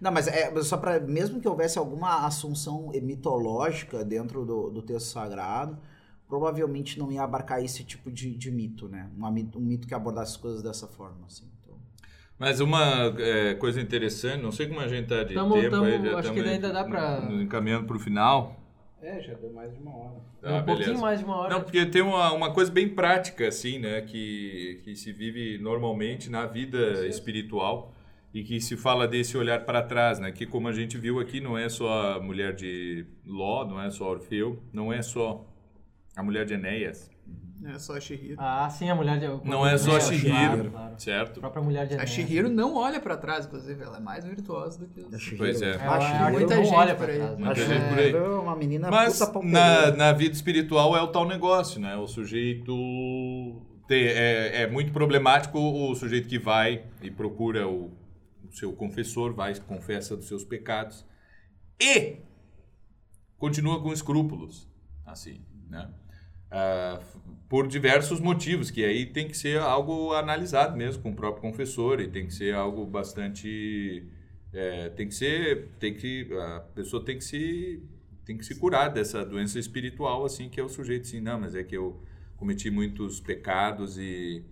[0.00, 4.82] Não, mas é mas só para mesmo que houvesse alguma assunção mitológica dentro do, do
[4.82, 5.78] texto sagrado,
[6.28, 9.08] provavelmente não ia abarcar esse tipo de, de mito, né?
[9.16, 11.48] Mi- um mito que abordasse as coisas dessa forma, assim.
[11.62, 11.76] Então,
[12.38, 15.84] Mas uma é, coisa interessante, não sei como a gente tá de Tamo- tempo tamo-
[15.84, 18.60] aí, já acho tamo que ainda dá pra- no- encaminhando pro final.
[19.04, 20.20] É, já deu mais de uma hora.
[20.40, 21.02] Tá, um pouquinho beleza.
[21.02, 21.54] mais de uma hora.
[21.54, 24.00] Não, porque tem uma, uma coisa bem prática, assim, né?
[24.00, 27.92] Que, que se vive normalmente na vida espiritual
[28.32, 30.32] e que se fala desse olhar para trás, né?
[30.32, 33.90] Que como a gente viu aqui, não é só a mulher de Ló, não é
[33.90, 35.46] só Orfeu, não é só
[36.16, 37.13] a mulher de Enéas.
[37.66, 38.36] É só a Shihiro.
[38.38, 39.26] Ah, sim, a mulher de...
[39.48, 40.94] Não é só a Claro, Shihiro, claro.
[40.94, 41.40] A certo?
[41.40, 42.06] própria mulher de A.
[42.06, 43.82] Shihiro não olha pra trás, inclusive.
[43.82, 45.20] Ela é mais virtuosa do que os...
[45.22, 45.38] Shihiro.
[45.38, 45.70] Pois é.
[45.72, 47.18] É, A a Shihiro- muita não gente olha pra aí.
[47.18, 47.38] trás.
[47.38, 48.12] Muita a gente por aí.
[48.12, 51.96] É uma menina Mas puta na, na vida espiritual é o tal negócio, né?
[51.96, 52.72] O sujeito
[53.88, 57.90] tem- é, é muito problemático o sujeito que vai e procura o,
[58.46, 61.04] o seu confessor, vai confessa dos seus pecados
[61.80, 62.16] e
[63.38, 64.68] continua com escrúpulos,
[65.06, 65.90] assim, né?
[67.00, 67.18] F-
[67.54, 72.00] por diversos motivos, que aí tem que ser algo analisado mesmo com o próprio confessor
[72.00, 74.08] e tem que ser algo bastante
[74.52, 77.80] é, tem que ser tem que a pessoa tem que se
[78.24, 81.54] tem que se curar dessa doença espiritual assim que é o sujeito assim não mas
[81.54, 82.02] é que eu
[82.36, 84.42] cometi muitos pecados e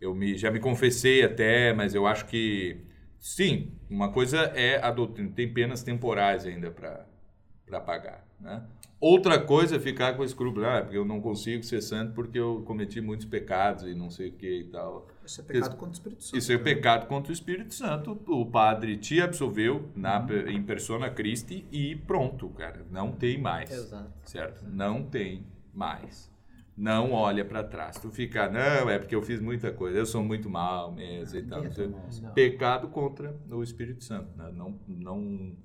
[0.00, 2.76] eu me já me confessei até mas eu acho que
[3.18, 8.62] sim uma coisa é a doutrina tem penas temporais ainda para pagar né
[9.02, 12.62] outra coisa é ficar com escrúpulo ah, porque eu não consigo ser santo porque eu
[12.64, 15.92] cometi muitos pecados e não sei o que e tal Isso é pecado contra o
[15.92, 16.38] Espírito Santo.
[16.38, 18.20] isso é pecado contra o Espírito Santo.
[18.28, 22.86] O padre te absolveu na, em persona Christi e pronto, cara.
[22.90, 23.70] Não tem mais.
[23.70, 24.12] Exato.
[24.24, 24.64] Certo?
[24.68, 25.44] Não tem
[25.74, 26.30] mais.
[26.76, 27.98] Não olha para trás.
[27.98, 31.42] Tu fica, não, é porque eu fiz muita coisa, eu sou muito mal mesmo e
[31.42, 31.62] tal.
[31.62, 32.08] Ninguém tão mal.
[32.22, 32.32] Não.
[32.32, 34.36] Pecado contra o Espírito Santo.
[34.36, 34.50] né?
[34.54, 35.56] Não, não,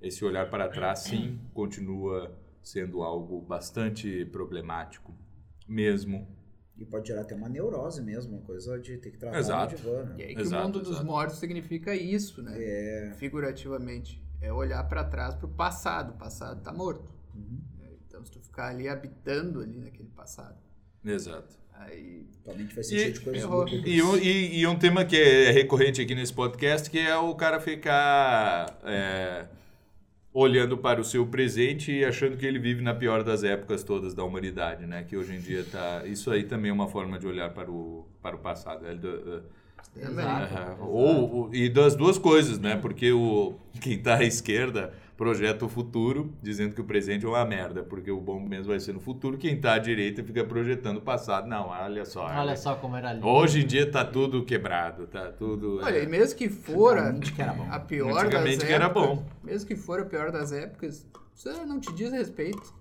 [0.00, 2.30] esse olhar para trás, sim, continua
[2.64, 5.14] sendo algo bastante problemático,
[5.68, 6.26] mesmo.
[6.76, 9.76] E pode gerar até uma neurose mesmo, uma coisa de ter que tratar Exato.
[9.76, 10.24] divã, E né?
[10.24, 11.06] aí que Exato, o mundo dos exato.
[11.06, 12.52] mortos significa isso, né?
[12.56, 13.12] É.
[13.16, 14.20] Figurativamente.
[14.40, 16.14] É olhar pra trás pro passado.
[16.14, 17.08] O passado tá morto.
[17.34, 17.60] Uhum.
[17.80, 20.56] É, Então, se tu ficar ali habitando ali naquele passado,
[21.04, 21.56] Exato.
[21.74, 22.26] aí...
[22.42, 23.44] Tua mente vai ser E- cheia de coisas.
[23.86, 27.34] E, um- e- e um tema que é recorrente aqui nesse podcast, que é o
[27.36, 29.46] cara ficar é,
[30.34, 34.14] olhando para o seu presente e achando que ele vive na pior das épocas todas
[34.14, 35.04] da humanidade, né?
[35.08, 36.02] Que hoje em dia tá...
[36.04, 38.84] Isso aí também é uma forma de olhar para o, para o passado.
[38.84, 39.44] É do-
[39.98, 40.24] Também.
[40.24, 42.76] é, ou, ou- e das duas coisas, né?
[42.76, 47.44] Porque o, quem está à esquerda projeta o futuro, dizendo que o presente é uma
[47.44, 49.38] merda, porque o bom mesmo vai ser no futuro.
[49.38, 51.46] Quem está à direita fica projetando o passado.
[51.46, 52.26] Não, olha só.
[52.26, 53.22] Olha só como era ali.
[53.22, 55.80] Hoje em dia tá tudo quebrado, tá tudo.
[55.82, 57.66] Olha, é, e mesmo que for a, que era bom.
[57.70, 58.68] a pior das Antigamente épocas...
[58.68, 59.24] que era bom.
[59.42, 62.74] Mesmo que for a pior das épocas, isso não te diz respeito.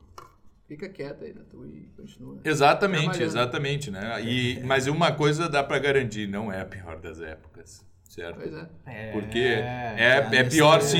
[0.67, 2.39] Fica quieto aí na tua e continua.
[2.43, 4.23] Exatamente, exatamente, né?
[4.23, 8.38] E, mas uma coisa dá para garantir, não é a pior das épocas, certo?
[8.39, 8.68] Pois é.
[8.86, 10.99] É, Porque é, é pior sim.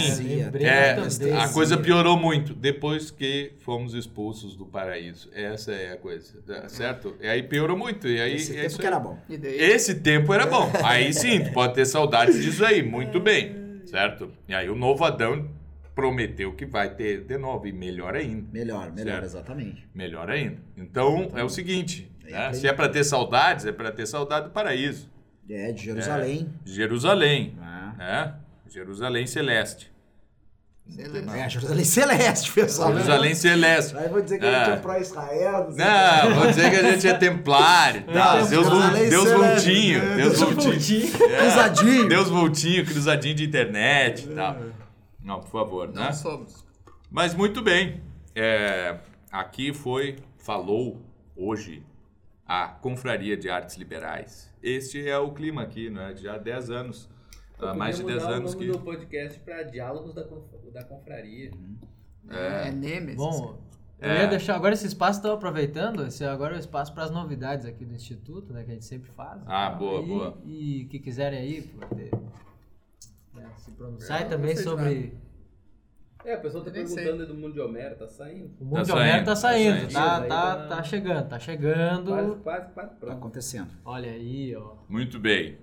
[0.60, 0.96] É,
[1.40, 5.30] a coisa piorou muito depois que fomos expulsos do paraíso.
[5.34, 7.16] Essa é a coisa, tá certo?
[7.22, 8.08] E aí piorou muito.
[8.08, 8.88] E aí Esse é tempo isso que aí.
[8.94, 9.20] era bom.
[9.30, 10.72] Esse tempo era bom.
[10.84, 14.32] Aí sim, tu pode ter saudades disso aí, muito bem, certo?
[14.48, 15.50] E aí o novo Adão
[15.96, 18.48] prometeu que vai ter de novo, e melhor ainda.
[18.52, 19.26] Melhor, melhor, Certo.
[19.26, 19.88] exatamente.
[19.94, 20.58] Melhor ainda.
[20.76, 22.54] Então, é o seguinte, É, né?
[22.54, 25.10] se é para ter saudades, é para ter saudade do paraíso,
[25.50, 26.50] É, de Jerusalém.
[26.64, 27.94] de Jerusalém, Ah.
[27.98, 28.36] né?
[28.70, 29.92] Jerusalém celeste.
[30.90, 31.30] Excelente.
[31.40, 32.92] É, Jerusalém Celeste, pessoal.
[32.92, 33.96] Jerusalém celeste.
[33.96, 34.66] Aí vou dizer que a Ah.
[34.66, 35.72] gente é pró-Israel.
[35.72, 38.36] sei Não, vou dizer que a gente é templário e tal.
[38.38, 39.64] Deus, Jerusalém Deus celeste.
[39.64, 41.24] voltinho, Deus voltinho.
[41.24, 42.10] É, Cruzadinho.
[42.10, 44.58] Deus voltinho, cruzadinho de internet e tal.
[45.24, 46.04] Não, por favor, né?
[46.06, 46.66] Não somos.
[47.10, 48.02] Mas muito bem.
[48.36, 48.98] É,
[49.32, 51.02] aqui foi, falou
[51.34, 51.82] hoje
[52.46, 54.52] a Confraria de Artes Liberais.
[54.64, 56.16] Este é o clima aqui, né?
[56.16, 57.10] Já há 10 anos.
[57.60, 58.66] Há mais de 10 mudar anos o que.
[58.66, 61.52] nome do podcast pra Diálogos da, Conf- da Confraria.
[62.30, 63.18] É, Nemesis.
[63.18, 63.60] Bom,
[64.00, 64.22] eu É.
[64.22, 67.66] ia deixar agora esse espaço, estou aproveitando, esse agora é o espaço para as novidades
[67.66, 69.42] aqui do Instituto, né, que a gente sempre faz.
[69.46, 70.38] Ah, boa, e, boa.
[70.46, 72.12] E que quiserem aí poder,
[73.34, 75.14] né, se pronunciar É, também sobre
[76.26, 78.52] É, a pessoa tá nem perguntando aí do mundo de Homero, tá saindo.
[78.60, 79.94] o mundo de saindo, Homero tá tá saindo, saindo.
[79.94, 82.40] tá, Aí tá, tá- tá chegando, tá Quase, chegando.
[82.44, 83.14] quase, quase Tá pronto.
[83.18, 83.68] acontecendo.
[83.84, 84.76] Olha aí, ó.
[84.88, 85.58] Muito bem.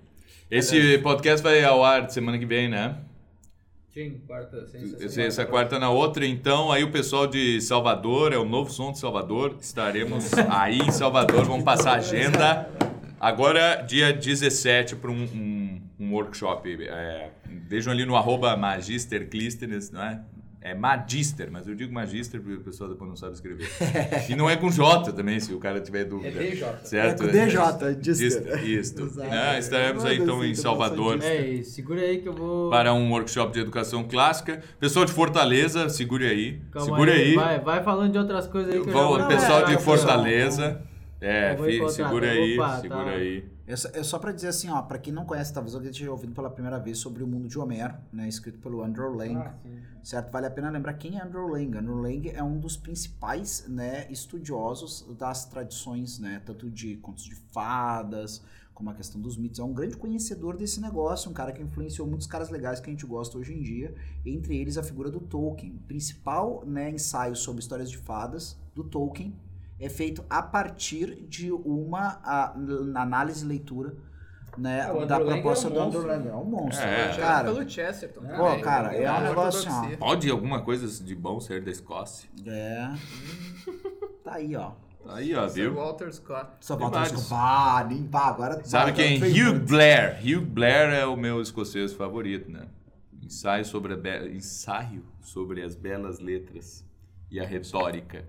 [0.49, 2.97] Esse podcast vai ao ar de semana que vem, né?
[3.93, 8.45] Sim, quarta, sem Essa quarta na outra, então, aí o pessoal de Salvador, é o
[8.45, 12.69] novo som de Salvador, estaremos aí em Salvador, vamos passar a agenda.
[13.19, 16.85] Agora, dia 17, para um, um, um workshop.
[16.87, 17.31] É,
[17.67, 18.55] vejam ali no arroba
[19.91, 20.21] não é?
[20.63, 23.67] É Magister, mas eu digo Magister porque o pessoal depois não sabe escrever.
[24.29, 26.39] E não é com J também, se o cara tiver dúvida.
[26.39, 26.67] É DJ.
[26.83, 27.23] Certo?
[27.23, 28.63] É com DJ, Dister.
[28.63, 29.17] Isso.
[29.17, 29.57] Né?
[29.57, 31.19] Estaremos aí Manda então em informação Salvador.
[31.23, 32.69] É, segura aí que eu vou.
[32.69, 34.61] para um workshop de educação clássica.
[34.79, 36.61] Pessoal de Fortaleza, segure aí.
[36.71, 37.33] Calma segure aí.
[37.35, 39.79] Vai, vai falando de outras coisas aí que eu já vou- pessoal Não, de é,
[39.79, 40.81] Fortaleza.
[41.19, 42.33] É, encontrar, segura tá?
[42.33, 43.11] aí, Opa, segura tá.
[43.11, 43.43] aí.
[43.71, 46.49] É só, pra dizer assim, ó, pra quem não conhece, talvez alguém esteja ouvindo pela
[46.49, 49.55] primeira vez sobre o mundo de Homero, né, escrito pelo Andrew Lang, Ah,
[50.03, 50.29] certo?
[50.31, 51.77] Vale a pena lembrar quem é Andrew Lang.
[51.77, 57.35] Andrew Lang é um dos principais, né, estudiosos das tradições, né, tanto de contos de
[57.53, 58.41] fadas,
[58.73, 59.59] como a questão dos mitos.
[59.59, 62.91] É um grande conhecedor desse negócio, um cara que influenciou muitos caras legais que a
[62.91, 63.95] gente gosta hoje em dia,
[64.25, 65.77] entre eles a figura do Tolkien.
[65.87, 69.33] Principal, né, ensaio sobre histórias de fadas do Tolkien
[69.81, 72.53] é feito a partir de uma a-
[72.95, 73.95] análise e leitura
[74.57, 76.27] né, o da Lang proposta é um do Andrew Lang.
[76.27, 77.07] É um monstro, É.
[77.07, 77.43] né, cara.
[77.53, 78.21] pelo Chesterton.
[78.21, 79.97] Pô, também, cara, é um a negócio assim, ó.
[79.97, 82.29] Pode alguma coisa de bom ser da Escócia?
[82.45, 82.89] É.
[84.23, 84.73] Tá aí, ó.
[85.07, 85.73] Aí, ó, Sir viu?
[85.75, 86.51] Walter Scott.
[86.59, 87.21] Só Tem falta vários.
[87.21, 88.27] escopar, limpar.
[88.27, 89.17] Agora Sabe quem?
[89.19, 89.59] Hugh.
[89.67, 90.19] Blair.
[90.21, 92.67] Hugh Blair é o meu escocês favorito, né?
[93.23, 96.85] Ensaio sobre, a be- Ensaio sobre as belas letras
[97.31, 98.25] e a retórica.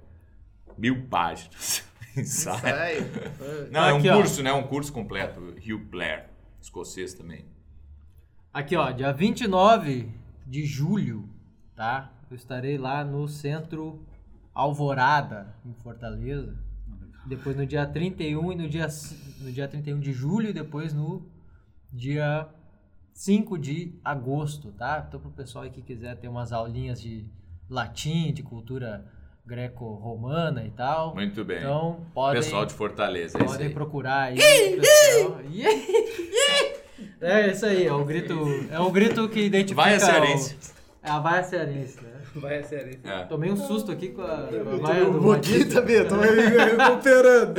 [0.79, 1.85] Mil páginas.
[2.17, 2.61] Ensaio.
[2.61, 2.97] Sai.
[3.71, 4.17] Não, é um Aqui, ó.
[4.17, 4.53] curso, né?
[4.53, 5.41] Um curso completo.
[5.41, 6.29] Hugh Blair.
[6.61, 7.45] Escocês também.
[8.53, 10.11] Aqui, ó, dia 29
[10.47, 11.29] de julho,
[11.75, 12.13] tá?
[12.31, 14.05] Eu estarei lá no Centro
[14.55, 16.57] Alvorada, em Fortaleza.
[17.27, 18.87] Depois no dia 31 e no dia,
[19.41, 21.25] no dia 31 de julho e depois no
[21.91, 22.49] dia
[23.15, 25.05] 5 de agosto, tá?
[25.09, 27.25] Então pro pessoal aí que quiser ter umas aulinhas de
[27.71, 29.07] latim, de cultura
[29.45, 31.15] greco-romana e tal.
[31.15, 31.59] Muito bem.
[31.59, 33.73] Então, podem, Pessoal de Fortaleza, é isso podem aí.
[33.75, 34.39] procurar aí.
[37.21, 38.35] É isso aí, é o grito,
[38.71, 40.57] é o grito que identifica Vai a o- cearense.
[41.05, 42.11] É a vaia cearense, né?
[42.37, 42.99] Vai a sério.
[43.05, 43.25] É.
[43.25, 45.81] Tomei um susto aqui com a, com a Eu vaia do um pouquinho Batista.
[45.81, 47.59] também, eu tô me recuperando.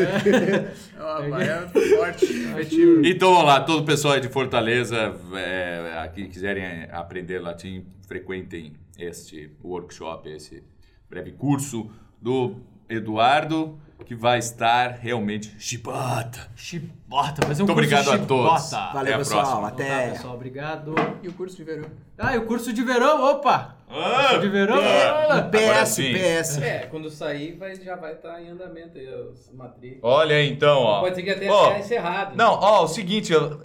[0.99, 3.05] Ó, vai é forte, efetivo.
[3.05, 8.73] Então, vamos lá, todo o pessoal aí de Fortaleza, é, aqui quiserem aprender latim, frequentem
[8.97, 10.63] este workshop, esse
[11.13, 12.55] breve curso do
[12.89, 16.49] Eduardo, que vai estar realmente chibata.
[16.55, 18.27] Chibota, vai ser um Muito curso obrigado a chibota.
[18.27, 18.71] todos.
[18.71, 19.41] Valeu, Até a pessoal.
[19.45, 19.67] próxima.
[19.67, 20.09] Então tá, Até.
[20.11, 20.95] pessoal, obrigado.
[21.21, 21.89] E o curso de verão?
[22.17, 23.77] Ah, e o curso de verão, opa!
[23.89, 24.75] Ah, Curso de verão.
[24.77, 26.13] Agora PS, sim.
[26.13, 26.57] PS.
[26.57, 30.01] É, quando sair vai, já vai estar em andamento aí os matrículas.
[30.03, 30.99] Olha aí, então, ó.
[31.01, 32.35] Pode ser que até tenha encerrado.
[32.35, 33.61] Não, ó, o seguinte, eu-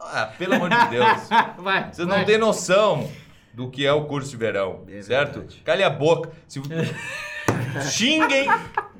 [0.00, 1.28] ah, pelo amor de Deus.
[1.58, 2.18] Vai, Vocês vai.
[2.18, 3.08] não têm noção
[3.54, 5.34] do que é o curso de verão, É certo?
[5.40, 5.62] verdade.
[5.64, 6.30] Calhe a boca.
[6.48, 6.60] Se...
[7.90, 8.46] Xinguem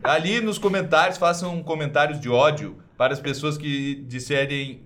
[0.03, 4.83] ali nos comentários, façam comentários de ódio para as pessoas que disserem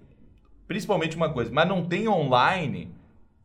[0.66, 2.92] principalmente uma coisa, mas não tem online.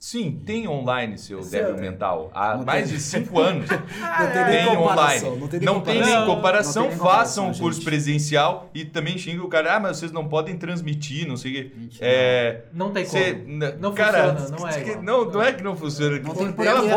[0.03, 2.31] Sim, tem online, seu débil mental.
[2.33, 2.97] Há Não mais tem.
[2.97, 3.69] de cinco anos.
[3.69, 5.27] Não tem nem tem comparação.
[5.29, 5.39] online.
[5.39, 6.17] Não tem nem Não tem comparação.
[6.25, 6.81] nem comparação.
[6.81, 7.85] Não tem nem Façam comparação, o curso gente.
[7.85, 9.75] presencial e também xinga o cara.
[9.75, 11.71] Ah, mas vocês não podem transmitir, não sei o quê.
[11.99, 13.57] É, Não tem Cê- como.
[13.79, 15.01] Não cara, funciona, não é.
[15.03, 16.17] Não, não é que não funciona.
[16.19, 16.89] Não tem porquê, não tem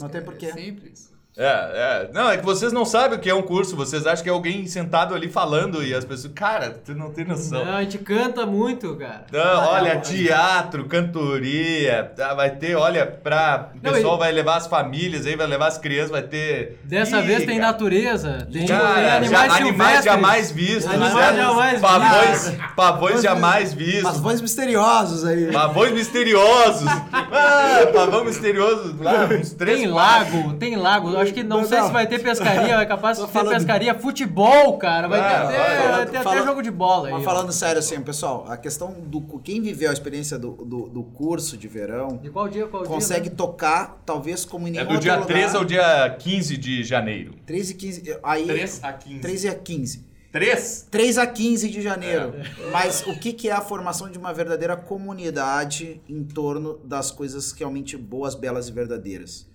[0.00, 0.46] não tem porquê.
[0.46, 1.07] É simples.
[1.38, 2.10] É, é.
[2.12, 3.76] Não, é que vocês não sabem o que é um curso.
[3.76, 6.32] Vocês acham que é alguém sentado ali falando e as pessoas...
[6.34, 7.64] Cara, tu não tem noção.
[7.64, 9.24] Não, a gente canta muito, cara.
[9.30, 13.70] Não, olha, não, teatro, cantoria, tá, vai ter, olha, pra...
[13.76, 16.78] O pessoal vai levar as famílias aí, vai levar as crianças, vai ter...
[16.84, 17.72] Dessa Ih, vez tem cara.
[17.72, 21.36] natureza, tem, tem Cara, animais já, animais jamais vistos, Animais né?
[21.36, 25.52] jamais pavões, pavões jamais vistos, voz misteriosos aí.
[25.52, 26.88] pavões misteriosos.
[27.30, 30.36] Ah, pavão misterioso, lá, uns três, Tem quatro.
[30.36, 31.08] lago, tem lago.
[31.28, 31.86] Acho que não, Não, sei não.
[31.86, 35.08] se vai ter pescaria, é capaz de ter pescaria, futebol, cara.
[35.08, 35.88] Vai Ah, ter, vai, até, vai.
[35.92, 37.12] vai ter até Fala- jogo de bola aí.
[37.14, 37.24] Mas ó.
[37.24, 41.56] falando sério assim, pessoal, a questão do quem viveu a experiência do, do, do curso
[41.56, 43.30] de verão De qual dia, qual consegue dia?
[43.30, 43.36] né?
[43.36, 45.26] tocar, talvez como em É nenhum do outro dia lugar.
[45.28, 47.34] 13 ao dia 15 de janeiro.
[47.46, 48.18] 13 e 15.
[48.22, 49.18] Aí, 3 a 15.
[49.20, 50.08] 13 a 15.
[50.30, 50.86] 3?
[50.90, 52.34] 3 a 15 de janeiro.
[52.36, 52.70] É.
[52.70, 57.52] Mas o que, que é a formação de uma verdadeira comunidade em torno das coisas
[57.52, 59.46] realmente boas, belas e verdadeiras?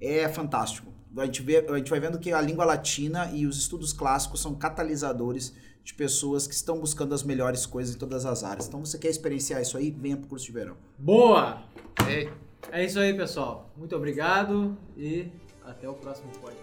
[0.00, 0.92] É fantástico.
[1.16, 4.40] A gente, vê, a gente vai vendo que a língua latina e os estudos clássicos
[4.40, 8.68] são catalisadores de pessoas que estão buscando as melhores coisas em todas as áreas.
[8.68, 9.90] Então, você quer experienciar isso aí?
[9.90, 10.76] Venha pro curso de verão.
[10.98, 11.62] Boa!
[12.08, 12.30] Ei,
[12.70, 13.70] É isso aí, pessoal.
[13.76, 15.28] Muito obrigado e
[15.64, 16.59] até o próximo podcast.